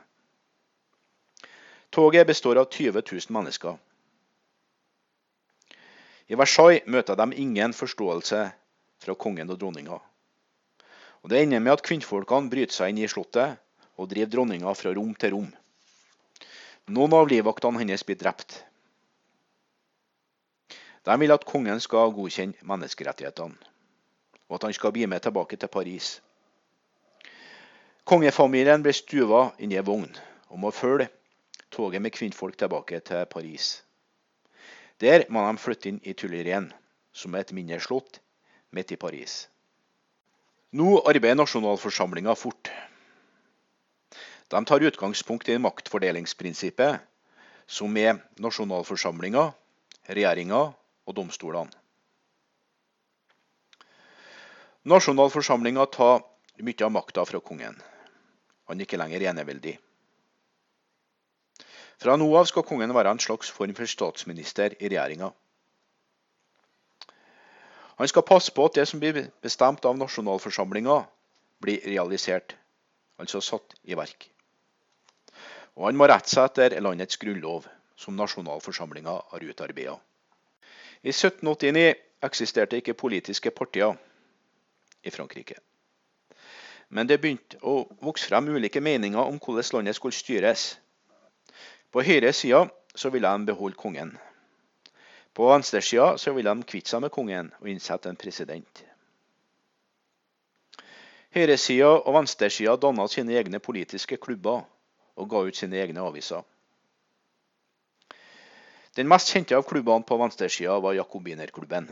Toget 1.90 2.26
består 2.26 2.61
av 2.61 2.68
20 2.70 3.02
000 3.12 3.33
mennesker. 3.33 3.79
I 6.26 6.35
Versailles 6.35 6.87
møter 6.90 7.16
de 7.16 7.31
ingen 7.38 7.72
forståelse 7.72 8.40
fra 9.02 9.14
kongen 9.14 9.50
og 9.50 9.61
dronninga. 9.61 9.98
Og 11.22 11.31
Det 11.31 11.42
ender 11.42 11.61
med 11.61 11.72
at 11.72 11.83
kvinnfolkene 11.87 12.50
bryter 12.50 12.74
seg 12.74 12.92
inn 12.92 13.02
i 13.02 13.09
slottet 13.11 13.57
og 13.96 14.11
driver 14.11 14.33
dronninga 14.35 14.74
fra 14.74 14.92
rom 14.94 15.14
til 15.14 15.33
rom. 15.35 15.48
Noen 16.87 17.14
av 17.18 17.31
livvaktene 17.31 17.81
hennes 17.83 18.05
blir 18.07 18.18
drept. 18.18 18.61
De 21.07 21.14
vil 21.22 21.33
at 21.35 21.46
kongen 21.46 21.81
skal 21.83 22.12
godkjenne 22.14 22.66
menneskerettighetene, 22.66 23.57
og 24.46 24.59
at 24.59 24.66
han 24.66 24.74
skal 24.74 24.94
bli 24.94 25.07
med 25.11 25.22
tilbake 25.22 25.59
til 25.59 25.70
Paris. 25.70 26.16
Kongefamilien 28.07 28.85
ble 28.87 28.92
stuva 28.95 29.49
inn 29.59 29.73
i 29.75 29.77
ei 29.81 29.83
vogn 29.83 30.12
og 30.55 30.59
må 30.62 30.71
følge 30.71 31.09
toget 31.75 31.99
med 32.05 32.14
kvinnfolk 32.14 32.55
tilbake 32.55 33.01
til 33.03 33.25
Paris. 33.27 33.81
Der 35.03 35.25
må 35.29 35.42
de 35.42 35.59
flytte 35.59 35.90
inn 35.90 35.99
i 36.07 36.14
Tullerien, 36.14 36.69
som 37.11 37.35
er 37.35 37.42
et 37.42 37.51
mindre 37.57 37.81
slott 37.83 38.21
midt 38.71 38.95
i 38.95 38.99
Paris. 39.01 39.49
Nå 40.71 41.01
arbeider 41.03 41.40
nasjonalforsamlinga 41.40 42.37
fort. 42.38 42.71
De 44.55 44.62
tar 44.71 44.87
utgangspunkt 44.87 45.51
i 45.51 45.59
maktfordelingsprinsippet, 45.59 47.03
som 47.66 47.99
er 47.99 48.23
nasjonalforsamlinga, 48.38 49.49
regjeringa 50.07 50.62
og 50.71 51.19
domstolene. 51.19 51.75
Nasjonalforsamlinga 54.87 55.90
tar 55.90 56.23
mye 56.62 56.87
av 56.87 56.95
makta 56.95 57.27
fra 57.27 57.42
kongen. 57.42 57.75
Han 58.70 58.81
ikke 58.83 58.98
lenger 58.98 59.29
eneveldig. 59.31 59.76
Fra 62.02 62.16
nå 62.18 62.26
av 62.37 62.48
skal 62.50 62.66
kongen 62.66 62.92
være 62.92 63.14
en 63.14 63.22
slags 63.22 63.50
form 63.52 63.74
for 63.76 63.88
statsminister 63.88 64.74
i 64.81 64.90
regjeringa. 64.90 65.31
Han 67.96 68.09
skal 68.11 68.26
passe 68.29 68.52
på 68.52 68.66
at 68.68 68.76
det 68.76 68.85
som 68.90 69.00
blir 69.00 69.31
bestemt 69.42 69.87
av 69.88 69.96
nasjonalforsamlinga, 69.96 70.98
blir 71.64 71.87
realisert, 71.88 72.52
altså 73.16 73.40
satt 73.40 73.79
i 73.88 73.96
verk. 73.96 74.29
Og 75.76 75.87
han 75.88 75.96
må 75.96 76.09
rette 76.09 76.29
seg 76.29 76.50
etter 76.50 76.76
landets 76.85 77.16
grunnlov, 77.20 77.64
som 77.96 78.16
nasjonalforsamlinga 78.16 79.14
har 79.31 79.46
utarbeida. 79.48 79.96
I 81.00 81.14
1789 81.14 81.94
eksisterte 82.26 82.81
ikke 82.81 82.96
politiske 82.98 83.52
partier 83.57 83.96
i 85.07 85.12
Frankrike. 85.14 85.57
Men 86.88 87.09
det 87.11 87.18
begynte 87.20 87.59
å 87.66 87.83
vokse 88.03 88.29
frem 88.31 88.49
ulike 88.55 88.81
meninger 88.81 89.22
om 89.22 89.40
hvordan 89.42 89.79
landet 89.79 89.99
skulle 89.99 90.14
styres. 90.14 90.77
På 91.90 92.05
høyresida 92.07 92.66
så 92.94 93.11
ville 93.11 93.29
de 93.29 93.51
beholde 93.51 93.79
kongen. 93.81 94.12
På 95.37 95.51
venstresida 95.51 96.14
så 96.18 96.33
ville 96.33 96.55
de 96.55 96.64
kvitte 96.64 96.94
seg 96.94 97.03
med 97.05 97.12
kongen 97.12 97.51
og 97.61 97.68
innsette 97.68 98.09
en 98.09 98.16
president. 98.16 98.85
Høyresida 101.37 101.90
og 101.99 102.14
venstresida 102.16 102.77
danna 102.81 103.05
sine 103.12 103.35
egne 103.37 103.61
politiske 103.61 104.16
klubber 104.16 104.62
og 105.16 105.29
ga 105.29 105.42
ut 105.44 105.59
sine 105.59 105.77
egne 105.83 106.05
aviser. 106.07 106.44
Den 108.96 109.11
mest 109.12 109.29
kjente 109.29 109.59
av 109.59 109.66
klubbene 109.68 110.07
på 110.09 110.16
venstresida 110.16 110.79
var 110.81 110.96
Jakobinerklubben. 110.96 111.90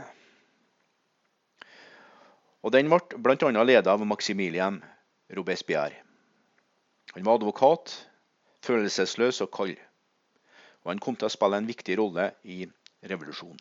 Og 2.65 2.73
Den 2.73 2.89
ble 2.89 3.21
bl.a. 3.21 3.63
ledet 3.63 3.91
av 3.93 4.01
Maximilien 4.09 4.79
Robespierre. 5.37 6.01
Han 7.13 7.27
var 7.27 7.37
advokat, 7.37 7.93
følelsesløs 8.65 9.43
og 9.45 9.51
kald, 9.53 9.77
og 10.83 10.91
han 10.91 11.03
kom 11.05 11.19
til 11.21 11.29
å 11.29 11.35
spille 11.35 11.61
en 11.61 11.69
viktig 11.69 11.99
rolle 12.01 12.31
i 12.49 12.65
revolusjonen. 13.05 13.61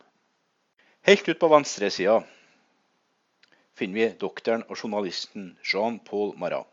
Helt 1.03 1.27
ut 1.27 1.39
på 1.39 1.49
venstresida 1.51 2.21
finner 3.75 3.99
vi 3.99 4.07
doktoren 4.23 4.63
og 4.69 4.79
journalisten 4.79 5.51
Jean-Paul 5.67 6.37
Marat. 6.39 6.69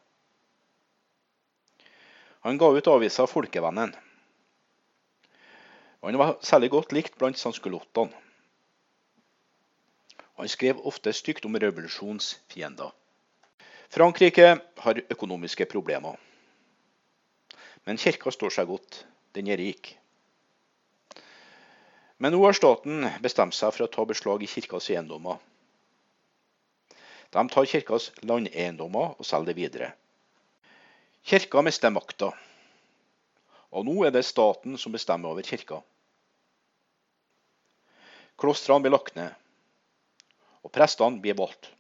Han 2.47 2.57
ga 2.63 2.71
ut 2.73 2.89
avisa 2.89 3.27
Folkevennen. 3.29 3.91
Han 6.01 6.17
var 6.23 6.39
særlig 6.47 6.71
godt 6.73 6.95
likt 6.97 7.19
blant 7.19 7.37
sanskulottene. 7.37 8.15
Han 10.41 10.49
skrev 10.49 10.79
ofte 10.89 11.13
stygt 11.13 11.45
om 11.45 11.59
revolusjonsfiender. 11.61 12.93
Frankrike 13.93 14.55
har 14.77 15.01
økonomiske 15.13 15.67
problemer. 15.69 16.17
Men 17.85 18.01
kirka 18.01 18.33
står 18.33 18.55
seg 18.55 18.71
godt. 18.71 19.03
Den 19.37 19.51
er 19.53 19.61
rik. 19.61 19.91
Men 22.17 22.33
nå 22.33 22.41
har 22.47 22.57
staten 22.57 23.05
bestemt 23.21 23.53
seg 23.59 23.75
for 23.77 23.85
å 23.85 23.91
ta 23.93 24.07
beslag 24.09 24.41
i 24.41 24.49
kirkas 24.49 24.89
eiendommer. 24.95 25.37
De 27.37 27.45
tar 27.53 27.69
kirkas 27.75 28.09
landeiendommer 28.25 29.21
og 29.21 29.29
selger 29.29 29.53
det 29.53 29.59
videre. 29.61 29.91
Kirka 31.21 31.61
mister 31.61 31.93
makta, 31.93 32.31
og 33.77 33.85
nå 33.85 33.99
er 34.09 34.17
det 34.17 34.25
staten 34.25 34.81
som 34.81 34.97
bestemmer 34.97 35.37
over 35.37 35.45
kirka. 35.45 35.83
Klostrene 38.41 38.89
blir 38.89 38.97
lagt 38.97 39.21
ned, 39.21 39.37
og 40.65 40.73
prestene 40.75 41.21
blir 41.23 41.37
valgt. 41.39 41.71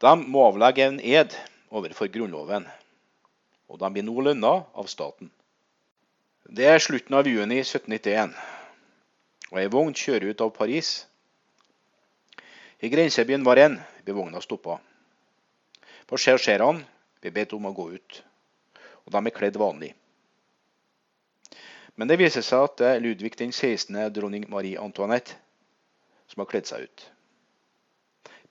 De 0.00 0.12
må 0.28 0.44
avlegge 0.50 0.84
en 0.84 1.00
ed 1.00 1.32
overfor 1.72 2.10
Grunnloven, 2.12 2.66
og 3.68 3.80
de 3.80 3.90
blir 3.92 4.04
nå 4.04 4.14
lønna 4.20 4.52
av 4.76 4.88
staten. 4.92 5.30
Det 6.46 6.66
er 6.68 6.82
slutten 6.82 7.16
av 7.16 7.26
juni 7.26 7.62
1791, 7.62 8.34
og 9.50 9.60
ei 9.60 9.70
vogn 9.72 9.96
kjører 9.96 10.30
ut 10.30 10.44
av 10.44 10.52
Paris. 10.54 10.90
I 12.84 12.90
grensebyen 12.92 13.46
Varennes 13.46 13.82
blir 14.04 14.18
vogna 14.18 14.42
stoppa. 14.44 14.76
Passasjerene 16.06 16.84
blir 17.20 17.34
bedt 17.34 17.56
om 17.56 17.66
å 17.66 17.74
gå 17.74 17.88
ut, 17.96 18.20
og 19.06 19.16
de 19.16 19.22
er 19.24 19.34
kledd 19.34 19.56
vanlig. 19.58 19.94
Men 21.96 22.12
det 22.12 22.20
viser 22.20 22.44
seg 22.44 22.68
at 22.68 22.76
det 22.78 22.92
er 22.92 23.02
Ludvig 23.02 23.32
den 23.40 23.50
16., 23.50 23.96
dronning 24.12 24.44
Marie 24.52 24.78
Antoinette, 24.78 25.40
som 26.36 26.42
har 26.44 26.50
kledd 26.50 26.66
seg 26.68 26.82
ut. 26.84 27.04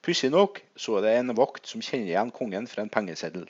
Pussig 0.02 0.32
nok 0.34 0.58
så 0.74 0.96
er 0.98 1.04
det 1.04 1.12
en 1.20 1.34
vakt 1.38 1.70
som 1.70 1.82
kjenner 1.82 2.10
igjen 2.10 2.32
kongen 2.34 2.66
fra 2.66 2.82
en 2.82 2.90
pengeseddel. 2.90 3.46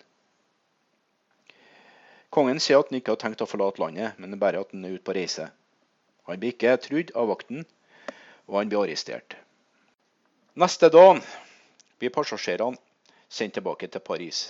Kongen 2.29 2.61
sier 2.61 2.83
at 2.83 2.92
han 2.92 2.99
ikke 2.99 3.14
har 3.14 3.22
tenkt 3.22 3.40
å 3.40 3.49
forlate 3.49 3.81
landet, 3.81 4.20
men 4.20 4.37
bare 4.37 4.61
at 4.61 4.77
han 4.77 4.85
er 4.85 4.99
ute 4.99 5.07
på 5.09 5.16
reise. 5.16 5.49
Han 6.29 6.42
blir 6.42 6.53
ikke 6.53 6.77
trudd 6.85 7.14
av 7.16 7.33
vakten, 7.33 7.64
og 8.44 8.61
han 8.61 8.68
blir 8.68 8.85
arrestert. 8.85 9.38
Neste 10.53 10.92
dag 10.92 11.25
blir 11.96 12.12
passasjerene 12.12 12.77
sendt 13.33 13.57
tilbake 13.57 13.88
til 13.88 14.05
Paris. 14.05 14.46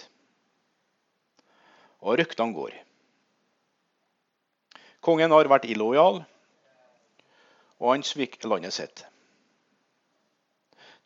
Og 2.02 2.18
ryktene 2.18 2.58
går. 2.58 2.74
Kongen 4.98 5.30
har 5.30 5.46
vært 5.46 5.70
illojal, 5.70 6.24
og 7.78 7.92
han 7.92 8.02
sviker 8.02 8.50
landet 8.50 8.74
sitt. 8.74 9.06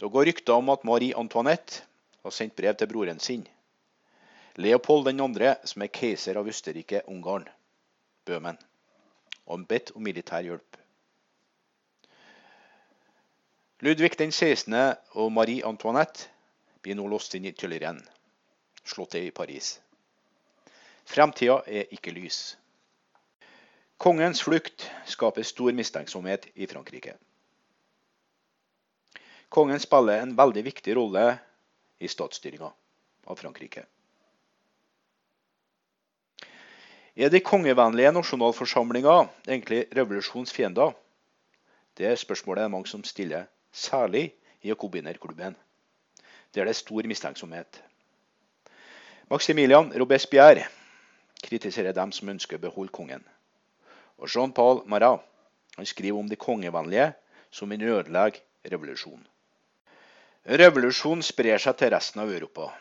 Det 0.00 0.08
går 0.08 0.24
rykter 0.24 0.56
om 0.56 0.70
at 0.72 0.84
Marie 0.88 1.16
Antoinette 1.16 1.82
har 2.24 2.32
sendt 2.32 2.56
brev 2.56 2.72
til 2.74 2.88
broren 2.88 3.18
sin 3.20 3.42
Leopold 4.56 5.10
2., 5.18 5.50
som 5.64 5.82
er 5.84 5.92
keiser 5.92 6.40
av 6.40 6.48
Østerrike-Ungarn, 6.48 7.44
Bøhmen, 8.24 8.56
og 9.46 9.66
bedt 9.68 9.92
om 9.94 10.02
militær 10.02 10.40
hjelp. 10.40 10.80
Ludvig 13.80 14.18
den 14.18 14.32
16. 14.32 14.74
og 15.20 15.32
Marie 15.32 15.64
Antoinette 15.68 16.28
blir 16.80 16.96
nå 16.96 17.06
låst 17.08 17.36
inn 17.36 17.44
i 17.48 17.52
Tuilerien, 17.52 18.00
slottet 18.84 19.28
i 19.28 19.30
Paris. 19.36 19.78
Fremtida 21.04 21.60
er 21.66 21.92
ikke 21.92 22.16
lys. 22.16 22.56
Kongens 24.00 24.40
flukt 24.40 24.88
skaper 25.04 25.44
stor 25.44 25.76
mistenksomhet 25.76 26.48
i 26.56 26.66
Frankrike. 26.66 27.20
Kongen 29.50 29.80
spiller 29.82 30.22
en 30.22 30.36
veldig 30.38 30.62
viktig 30.62 30.94
rolle 30.94 31.24
i 31.98 32.08
statsstyringa 32.08 32.68
av 33.26 33.38
Frankrike. 33.40 33.82
Er 37.18 37.32
de 37.34 37.40
kongevennlige 37.42 38.12
nasjonalforsamlinger 38.14 39.26
egentlig 39.48 39.80
revolusjonsfiender? 39.98 40.92
Det 41.98 42.06
er 42.06 42.20
spørsmålet 42.20 42.70
mange 42.70 42.86
som 42.86 43.02
stiller, 43.04 43.48
særlig 43.72 44.30
i 44.62 44.70
jakobinerklubben. 44.70 45.56
Der 46.54 46.64
det 46.64 46.70
er 46.70 46.78
stor 46.78 47.02
mistenksomhet. 47.06 47.82
Maximilian 49.30 49.90
Robespierre 49.98 50.64
kritiserer 51.42 51.92
dem 51.92 52.12
som 52.12 52.28
ønsker 52.28 52.56
å 52.56 52.62
beholde 52.62 52.94
kongen. 52.94 53.26
Og 54.18 54.30
Jean-Paul 54.30 54.84
Marat 54.86 55.26
skriver 55.82 56.18
om 56.18 56.28
de 56.28 56.36
kongevennlige 56.36 57.12
som 57.50 57.72
en 57.72 57.82
ødelegger 57.82 58.40
revolusjon. 60.44 60.58
Revolusjonen 60.58 61.22
sprer 61.22 61.58
seg 61.58 61.76
til 61.76 61.90
resten 61.90 62.20
av 62.20 62.30
Europa. 62.30 62.72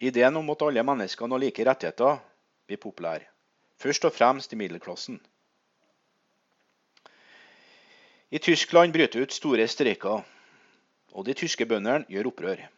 Ideen 0.00 0.36
om 0.36 0.50
at 0.50 0.62
alle 0.62 0.82
mennesker 0.82 1.28
har 1.28 1.38
like 1.38 1.64
rettigheter, 1.64 2.18
blir 2.66 2.78
populær, 2.78 3.20
først 3.76 4.04
og 4.04 4.12
fremst 4.12 4.52
i 4.52 4.56
middelklassen. 4.56 5.20
I 8.30 8.38
Tyskland 8.38 8.92
bryter 8.92 9.22
ut 9.22 9.32
store 9.32 9.66
streiker, 9.68 10.22
og 11.12 11.24
de 11.26 11.34
tyske 11.34 11.66
bøndene 11.66 12.06
gjør 12.08 12.30
opprør. 12.30 12.68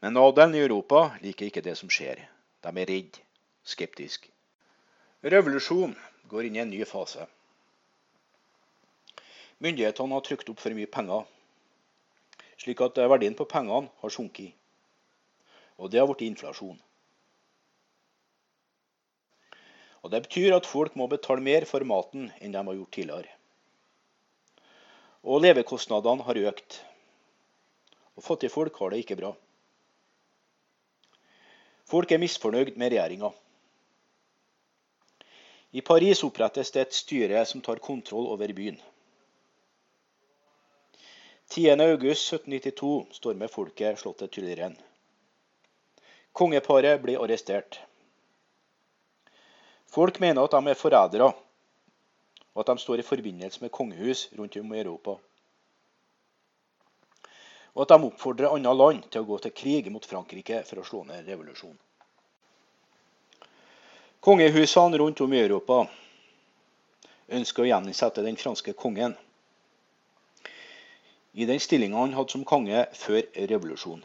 Men 0.00 0.16
adelen 0.16 0.54
i 0.54 0.60
Europa 0.60 1.16
liker 1.22 1.46
ikke 1.46 1.64
det 1.64 1.76
som 1.78 1.88
skjer. 1.88 2.28
De 2.60 2.68
er 2.68 2.88
redde, 2.88 3.20
skeptiske. 3.64 4.28
Revolusjon 5.24 5.96
går 6.28 6.44
inn 6.44 6.56
i 6.56 6.60
en 6.60 6.70
ny 6.70 6.84
fase. 6.84 7.24
Myndighetene 9.64 10.12
har 10.12 10.24
trykt 10.26 10.50
opp 10.52 10.60
for 10.60 10.76
mye 10.76 10.90
penger, 10.92 11.22
slik 12.60 12.82
at 12.84 12.98
verdien 13.08 13.36
på 13.38 13.46
pengene 13.48 13.88
har 14.02 14.12
sunket. 14.12 14.52
Og 15.80 15.88
det 15.90 16.02
har 16.02 16.10
blitt 16.10 16.26
inflasjon. 16.26 16.76
Og 20.04 20.10
Det 20.12 20.20
betyr 20.26 20.52
at 20.52 20.68
folk 20.68 20.98
må 21.00 21.06
betale 21.08 21.40
mer 21.40 21.64
for 21.64 21.80
maten 21.80 22.28
enn 22.44 22.52
de 22.52 22.60
har 22.60 22.76
gjort 22.76 22.92
tidligere. 22.92 23.32
Og 25.24 25.40
levekostnadene 25.40 26.26
har 26.28 26.42
økt. 26.52 26.82
Og 28.20 28.26
fattige 28.26 28.52
folk 28.52 28.76
har 28.76 28.92
det 28.92 29.00
ikke 29.00 29.16
bra. 29.16 29.32
Folk 31.88 32.12
er 32.12 32.20
misfornøyd 32.20 32.76
med 32.76 32.92
regjeringa. 32.92 33.32
I 35.72 35.80
Paris 35.80 36.20
opprettes 36.22 36.70
det 36.70 36.84
et 36.84 36.98
styre 37.00 37.46
som 37.48 37.64
tar 37.64 37.80
kontroll 37.80 38.28
over 38.28 38.52
byen. 38.52 38.76
10.8.1792 41.54 43.06
stormer 43.10 43.48
folket 43.48 43.98
slottet 43.98 44.30
Tulleren. 44.30 44.76
Kongeparet 46.32 47.02
blir 47.02 47.22
arrestert. 47.22 47.80
Folk 49.86 50.18
mener 50.18 50.42
at 50.42 50.50
de 50.50 50.70
er 50.72 50.74
forrædere, 50.74 51.28
og 52.54 52.60
at 52.60 52.72
de 52.72 52.82
står 52.82 52.98
i 52.98 53.06
forbindelse 53.06 53.62
med 53.62 53.70
kongehus 53.70 54.24
rundt 54.38 54.56
om 54.56 54.74
i 54.74 54.80
Europa. 54.80 55.14
Og 57.74 57.82
at 57.82 57.94
de 57.94 58.08
oppfordrer 58.08 58.50
andre 58.50 58.74
land 58.74 59.04
til 59.06 59.22
å 59.22 59.28
gå 59.28 59.38
til 59.44 59.54
krig 59.54 59.92
mot 59.94 60.06
Frankrike 60.10 60.64
for 60.66 60.82
å 60.82 60.86
slå 60.88 61.04
ned 61.06 61.28
revolusjonen. 61.30 61.78
Kongehusene 64.26 64.98
rundt 64.98 65.22
om 65.22 65.38
i 65.38 65.44
Europa 65.44 65.84
ønsker 67.28 67.62
å 67.62 67.70
gjeninnsette 67.70 68.26
den 68.26 68.42
franske 68.42 68.74
kongen 68.74 69.14
i 71.34 71.46
den 71.46 71.60
stillinga 71.60 71.98
han 71.98 72.14
hadde 72.14 72.30
som 72.30 72.44
konge 72.46 72.86
før 72.94 73.22
revolusjonen. 73.50 74.04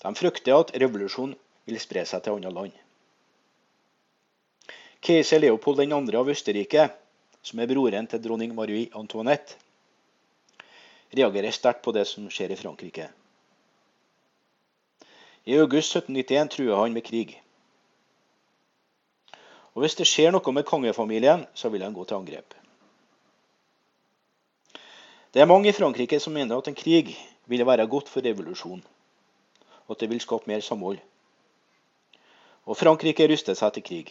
De 0.00 0.14
frykter 0.16 0.56
at 0.56 0.72
revolusjonen 0.80 1.36
vil 1.68 1.80
spre 1.80 2.02
seg 2.08 2.24
til 2.24 2.38
andre 2.38 2.52
land. 2.56 2.76
Keiser 5.00 5.40
Leopold 5.40 5.80
2. 5.80 6.00
av 6.18 6.30
Østerrike, 6.34 6.88
som 7.42 7.60
er 7.60 7.70
broren 7.70 8.08
til 8.10 8.22
dronning 8.24 8.54
Marie 8.56 8.90
Antoinette, 8.96 9.56
reagerer 11.16 11.54
sterkt 11.54 11.84
på 11.84 11.94
det 11.96 12.06
som 12.08 12.28
skjer 12.30 12.52
i 12.52 12.58
Frankrike. 12.58 13.08
I 15.48 15.56
august 15.58 15.96
1791 15.96 16.52
truer 16.56 16.76
han 16.82 16.92
med 16.92 17.06
krig. 17.06 17.38
Og 19.74 19.84
Hvis 19.84 19.96
det 19.96 20.08
skjer 20.08 20.34
noe 20.34 20.52
med 20.52 20.66
kongefamilien, 20.68 21.46
så 21.54 21.70
vil 21.72 21.82
han 21.86 21.94
gå 21.96 22.04
til 22.04 22.18
angrep. 22.18 22.59
Det 25.34 25.42
er 25.42 25.46
mange 25.46 25.68
i 25.68 25.72
Frankrike 25.72 26.18
som 26.20 26.34
mener 26.34 26.58
at 26.58 26.68
en 26.68 26.74
krig 26.74 27.12
ville 27.46 27.66
være 27.66 27.86
godt 27.86 28.08
for 28.08 28.24
revolusjonen, 28.24 28.82
og 29.86 29.94
at 29.94 30.00
det 30.00 30.10
vil 30.10 30.20
skape 30.20 30.50
mer 30.50 30.60
samhold. 30.60 30.98
Og 32.66 32.76
Frankrike 32.76 33.28
ruster 33.30 33.54
seg 33.54 33.76
til 33.76 33.86
krig. 33.86 34.10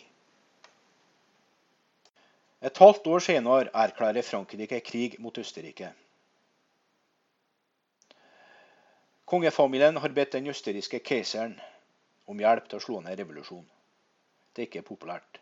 Et 2.64 2.78
halvt 2.84 3.08
år 3.08 3.24
senere 3.24 3.68
erklærer 3.74 4.24
Frankrike 4.24 4.80
krig 4.80 5.20
mot 5.20 5.38
Østerrike. 5.38 5.92
Kongefamilien 9.30 9.98
har 9.98 10.16
bedt 10.16 10.34
den 10.34 10.48
østerrikske 10.48 11.00
keiseren 11.00 11.60
om 12.28 12.40
hjelp 12.40 12.66
til 12.70 12.80
å 12.80 12.84
slå 12.84 13.04
ned 13.04 13.20
revolusjonen. 13.20 13.68
Det 14.56 14.64
er 14.64 14.72
ikke 14.72 14.88
populært. 14.88 15.40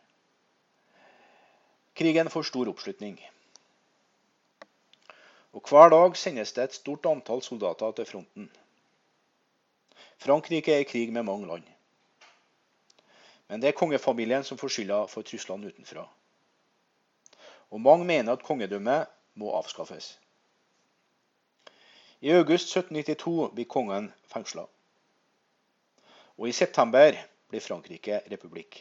Krigen 1.98 2.30
får 2.30 2.50
stor 2.50 2.70
oppslutning. 2.70 3.16
Og 5.54 5.64
Hver 5.70 5.90
dag 5.90 6.18
sendes 6.18 6.54
det 6.54 6.64
et 6.64 6.74
stort 6.74 7.06
antall 7.06 7.42
soldater 7.42 7.92
til 7.92 8.06
fronten. 8.06 8.52
Frankrike 10.18 10.74
er 10.74 10.84
i 10.84 10.90
krig 10.90 11.14
med 11.14 11.24
mange 11.24 11.48
land. 11.48 11.64
Men 13.48 13.62
det 13.62 13.68
er 13.68 13.80
kongefamilien 13.80 14.44
som 14.44 14.58
får 14.58 14.76
skylda 14.76 15.06
for 15.08 15.22
truslene 15.22 15.72
utenfra 15.72 16.08
og 17.70 17.82
mange 17.82 18.06
mener 18.06 18.34
at 18.34 18.44
kongedømmet 18.44 19.08
må 19.36 19.52
avskaffes. 19.56 20.20
I 22.22 22.32
august 22.32 22.72
1792 22.78 23.52
blir 23.54 23.68
kongen 23.70 24.12
fengsla. 24.32 24.66
Og 26.38 26.50
i 26.50 26.56
september 26.56 27.18
blir 27.50 27.62
Frankrike 27.62 28.22
republikk. 28.32 28.80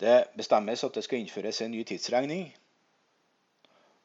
Det 0.00 0.24
bestemmes 0.36 0.84
at 0.84 0.94
det 0.94 1.04
skal 1.04 1.20
innføres 1.20 1.60
en 1.60 1.74
ny 1.74 1.82
tidsregning, 1.84 2.46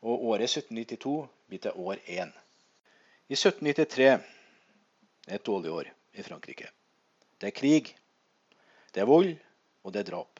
og 0.05 0.25
året 0.29 0.45
1792 0.51 1.27
blir 1.49 1.61
til 1.63 1.77
år 1.81 1.97
1. 2.05 2.33
I 3.29 3.33
1793 3.33 4.09
er 4.13 5.37
et 5.39 5.45
dårlig 5.45 5.71
år 5.73 5.89
i 6.13 6.23
Frankrike. 6.23 6.69
Det 7.41 7.49
er 7.49 7.57
krig, 7.57 7.89
det 8.93 9.01
er 9.01 9.09
vold, 9.09 9.33
og 9.83 9.93
det 9.93 10.03
er 10.03 10.11
drap. 10.11 10.39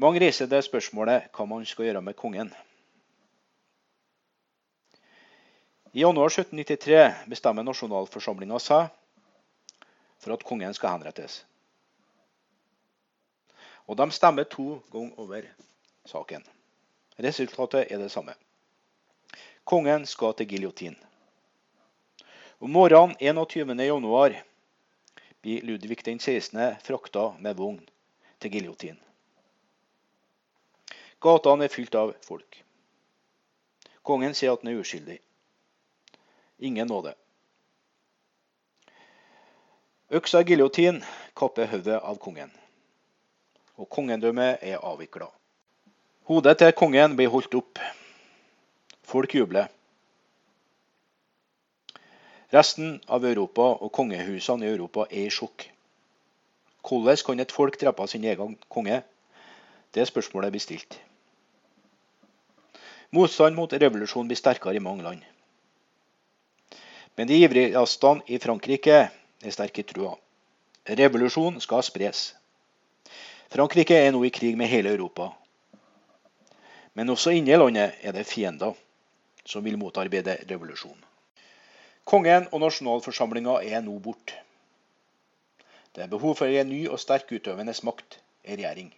Mange 0.00 0.20
reiser 0.24 0.48
det 0.48 0.62
spørsmålet 0.64 1.28
hva 1.36 1.44
man 1.44 1.66
skal 1.68 1.90
gjøre 1.90 2.00
med 2.00 2.16
kongen. 2.16 2.48
I 5.92 6.00
januar 6.00 6.32
1793 6.32 7.28
bestemmer 7.28 7.66
nasjonalforsamlinga 7.66 8.58
seg 8.64 8.88
for 10.22 10.32
at 10.32 10.44
kongen 10.46 10.72
skal 10.72 10.96
henrettes. 10.96 11.42
Og 13.84 13.98
de 13.98 14.06
stemmer 14.14 14.48
to 14.48 14.78
ganger 14.92 15.20
over 15.20 15.50
saken. 16.10 16.44
Resultatet 17.16 17.90
er 17.90 18.02
det 18.02 18.10
samme. 18.12 18.34
Kongen 19.64 20.06
skal 20.06 20.34
til 20.34 20.48
giljotin. 20.50 20.96
Om 22.60 22.72
morgenen 22.74 23.16
21.1 23.16 24.40
blir 25.40 25.62
Ludvig 25.62 26.04
den 26.04 26.18
16. 26.18 26.74
frakta 26.82 27.30
med 27.38 27.56
vogn 27.56 27.80
til 28.38 28.52
giljotin. 28.52 28.98
Gatene 31.20 31.64
er 31.64 31.72
fylt 31.72 31.94
av 31.94 32.12
folk. 32.24 32.62
Kongen 34.02 34.34
sier 34.34 34.52
at 34.52 34.64
han 34.64 34.72
er 34.72 34.80
uskyldig. 34.80 35.18
Ingen 36.58 36.88
nåde. 36.88 37.14
Øksa 40.10 40.42
giljotin 40.42 41.02
kapper 41.38 41.68
hodet 41.70 42.00
av 42.02 42.16
kongen, 42.18 42.50
og 43.78 43.86
kongendømmet 43.88 44.64
er 44.66 44.82
avvikla. 44.82 45.28
Hodet 46.30 46.60
til 46.60 46.70
kongen 46.78 47.16
blir 47.18 47.26
holdt 47.26 47.54
opp. 47.58 47.78
Folk 49.02 49.32
jubler. 49.34 49.64
Resten 52.54 53.00
av 53.10 53.24
Europa 53.26 53.64
og 53.72 53.90
kongehusene 53.96 54.68
i 54.68 54.70
Europa 54.70 55.08
er 55.08 55.24
i 55.24 55.32
sjokk. 55.34 55.64
Hvordan 56.86 57.18
kan 57.26 57.42
et 57.42 57.54
folk 57.56 57.80
drepe 57.80 58.06
sin 58.06 58.28
egen 58.30 58.54
konge? 58.70 59.00
Det 59.90 60.06
spørsmålet 60.06 60.54
blir 60.54 60.62
stilt. 60.62 61.00
Motstand 63.10 63.58
mot 63.58 63.74
revolusjonen 63.74 64.30
blir 64.30 64.38
sterkere 64.38 64.78
i 64.78 64.84
mange 64.86 65.02
land. 65.02 65.26
Men 67.18 67.26
de 67.26 67.42
ivrigste 67.42 68.14
i 68.30 68.38
Frankrike 68.38 69.00
er 69.10 69.58
sterke 69.58 69.82
i 69.82 69.90
trua. 69.90 70.14
Revolusjon 70.86 71.58
skal 71.58 71.82
spres. 71.82 72.36
Frankrike 73.50 73.98
er 73.98 74.14
nå 74.14 74.22
i 74.22 74.30
krig 74.30 74.54
med 74.54 74.70
hele 74.70 74.94
Europa. 74.94 75.32
Men 77.00 77.08
også 77.08 77.32
inne 77.32 77.54
i 77.54 77.56
landet 77.56 77.94
er 78.04 78.12
det 78.12 78.26
fiender 78.28 78.74
som 79.48 79.64
vil 79.64 79.78
motarbeide 79.80 80.34
revolusjonen. 80.50 81.00
Kongen 82.04 82.48
og 82.52 82.60
nasjonalforsamlinga 82.60 83.54
er 83.64 83.80
nå 83.86 83.94
borte. 84.04 84.36
Det 85.96 86.04
er 86.04 86.12
behov 86.12 86.36
for 86.36 86.52
en 86.52 86.68
ny 86.68 86.82
og 86.92 87.00
sterk 87.00 87.32
utøvende 87.32 87.72
makt, 87.88 88.18
en 88.44 88.60
regjering. 88.60 88.92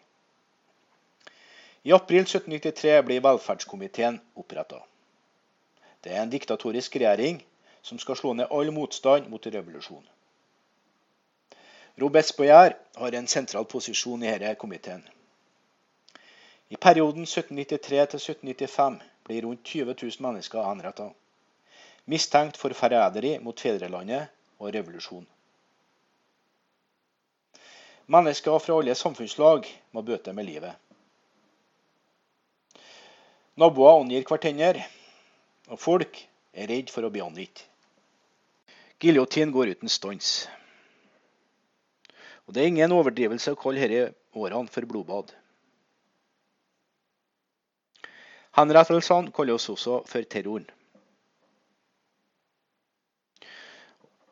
I 1.86 1.94
april 1.94 2.26
1793 2.26 2.98
blir 3.06 3.22
velferdskomiteen 3.22 4.18
oppretta. 4.34 4.82
Det 6.02 6.10
er 6.10 6.26
en 6.26 6.34
diktatorisk 6.34 6.98
regjering 6.98 7.38
som 7.86 8.02
skal 8.02 8.18
slå 8.18 8.34
ned 8.34 8.50
all 8.50 8.74
motstand 8.74 9.30
mot 9.30 9.46
revolusjonen. 9.46 10.10
Robespierre 12.02 12.74
har 12.98 13.14
en 13.14 13.30
sentral 13.30 13.70
posisjon 13.70 14.26
i 14.26 14.34
denne 14.34 14.56
komiteen. 14.58 15.06
I 16.72 16.76
perioden 16.76 17.26
1793 17.26 17.98
1795 18.00 19.02
blir 19.22 19.42
rundt 19.42 19.62
20 19.62 19.94
000 20.02 20.12
mennesker 20.24 20.62
henrettet. 20.64 21.12
Mistenkt 22.04 22.56
for 22.56 22.72
forræderi 22.72 23.34
mot 23.44 23.60
fedrelandet 23.60 24.30
og 24.56 24.72
revolusjon. 24.72 25.26
Mennesker 28.06 28.56
fra 28.58 28.78
alle 28.78 28.94
samfunnslag 28.96 29.68
må 29.92 30.02
bøte 30.02 30.32
med 30.32 30.48
livet. 30.48 30.72
Naboer 33.60 34.00
angir 34.00 34.24
hverandre, 34.24 34.86
og 35.68 35.78
folk 35.78 36.24
er 36.56 36.72
redd 36.72 36.88
for 36.88 37.04
å 37.04 37.12
bli 37.12 37.20
angitt. 37.20 37.66
Giljotin 38.96 39.52
går 39.52 39.74
uten 39.76 39.92
stans. 39.92 40.48
Og 42.48 42.56
Det 42.56 42.64
er 42.64 42.72
ingen 42.72 42.96
overdrivelse 42.96 43.52
å 43.52 43.60
kalle 43.60 43.92
disse 43.92 44.14
årene 44.32 44.72
for 44.72 44.88
blodbad. 44.88 45.36
Henrettelsene 48.56 49.32
kalles 49.32 49.68
også 49.68 50.02
for 50.06 50.28
terroren. 50.28 50.66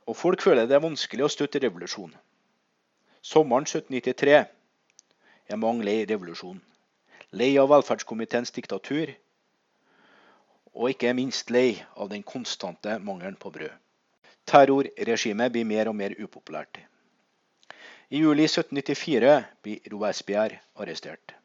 Og 0.06 0.16
folk 0.16 0.42
føler 0.42 0.66
det 0.66 0.76
er 0.76 0.84
vanskelig 0.84 1.24
å 1.24 1.30
støtte 1.32 1.62
revolusjonen. 1.62 2.16
Sommeren 3.22 3.68
1793 3.68 4.40
er 4.40 5.60
mange 5.60 5.84
lei 5.86 6.02
revolusjonen 6.08 6.64
lei 7.30 7.54
av 7.58 7.68
velferdskomiteens 7.70 8.50
diktatur, 8.54 9.12
og 10.74 10.90
ikke 10.90 11.14
minst 11.14 11.50
lei 11.50 11.78
av 11.94 12.10
den 12.10 12.22
konstante 12.26 12.98
mangelen 12.98 13.38
på 13.38 13.52
brød. 13.54 13.72
Terrorregimet 14.50 15.52
blir 15.52 15.66
mer 15.66 15.90
og 15.90 15.96
mer 15.96 16.14
upopulært. 16.18 16.80
I 18.10 18.22
juli 18.24 18.48
1794 18.48 19.34
blir 19.62 19.90
Robespierre 19.92 20.58
arrestert. 20.74 21.36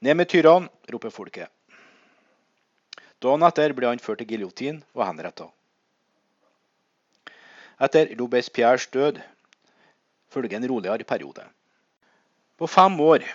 Ned 0.00 0.14
med 0.14 0.28
tyrene, 0.30 0.70
roper 0.92 1.10
folket. 1.10 1.50
Dagen 3.18 3.42
etter 3.46 3.74
ble 3.74 3.88
han 3.90 4.02
ført 4.02 4.20
til 4.22 4.30
giljotin 4.30 4.82
og 4.94 5.02
henretta. 5.02 5.48
Etter 7.82 8.12
Robespierres 8.18 8.86
død 8.94 9.18
følger 10.30 10.58
en 10.58 10.68
roligere 10.70 11.06
periode. 11.06 11.46
På 12.58 12.66
fem 12.66 13.00
år 13.00 13.26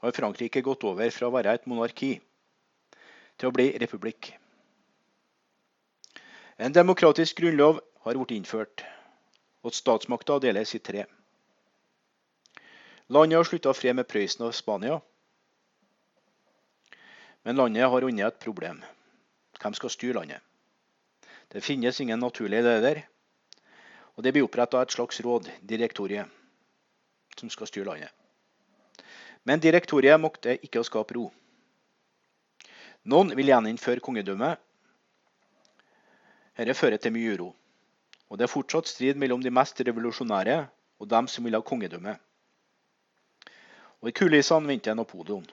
har 0.00 0.16
Frankrike 0.16 0.62
gått 0.64 0.84
over 0.88 1.10
fra 1.12 1.28
å 1.28 1.34
være 1.34 1.54
et 1.56 1.66
monarki 1.68 2.14
til 3.40 3.48
å 3.48 3.54
bli 3.56 3.70
republikk. 3.80 4.32
En 6.60 6.72
demokratisk 6.76 7.40
grunnlov 7.40 7.80
har 8.04 8.16
blitt 8.16 8.36
innført, 8.36 8.84
og 9.64 9.76
statsmakta 9.76 10.38
deles 10.44 10.74
i 10.76 10.80
tre. 10.80 11.06
Landet 13.08 13.40
har 13.40 13.48
slutta 13.48 13.72
fred 13.76 13.96
med 13.96 14.08
Prøysen 14.08 14.44
og 14.46 14.56
Spania. 14.56 15.00
Men 17.42 17.56
landet 17.56 17.88
har 17.88 18.04
unna 18.04 18.26
et 18.26 18.38
problem. 18.38 18.82
Hvem 19.60 19.74
skal 19.74 19.92
styre 19.92 20.20
landet? 20.20 20.40
Det 21.50 21.64
finnes 21.64 22.00
ingen 22.00 22.20
naturlig 22.20 22.62
leder, 22.62 23.02
og 24.14 24.22
det 24.22 24.32
blir 24.32 24.46
oppretta 24.46 24.82
et 24.82 24.92
slags 24.92 25.20
råd, 25.24 25.48
direktoriet, 25.66 26.28
som 27.36 27.50
skal 27.50 27.66
styre 27.66 27.88
landet. 27.88 28.12
Men 29.44 29.60
direktoriet 29.60 30.20
makter 30.20 30.60
ikke 30.62 30.82
å 30.82 30.86
skape 30.86 31.16
ro. 31.16 31.30
Noen 33.08 33.32
vil 33.36 33.48
gjeninnføre 33.48 34.04
kongedømmet. 34.04 34.60
Dette 36.60 36.76
fører 36.76 37.00
til 37.00 37.14
mye 37.16 37.32
uro, 37.34 37.54
og 38.28 38.36
det 38.36 38.44
er 38.44 38.52
fortsatt 38.52 38.90
strid 38.90 39.16
mellom 39.16 39.40
de 39.40 39.50
mest 39.50 39.80
revolusjonære 39.80 40.58
og 41.00 41.08
dem 41.08 41.28
som 41.32 41.46
vil 41.48 41.56
ha 41.56 41.62
kongedømme. 41.64 42.18
Og 44.00 44.12
I 44.12 44.16
kulissene 44.16 44.68
venter 44.68 44.94
Napoleon. 44.94 45.46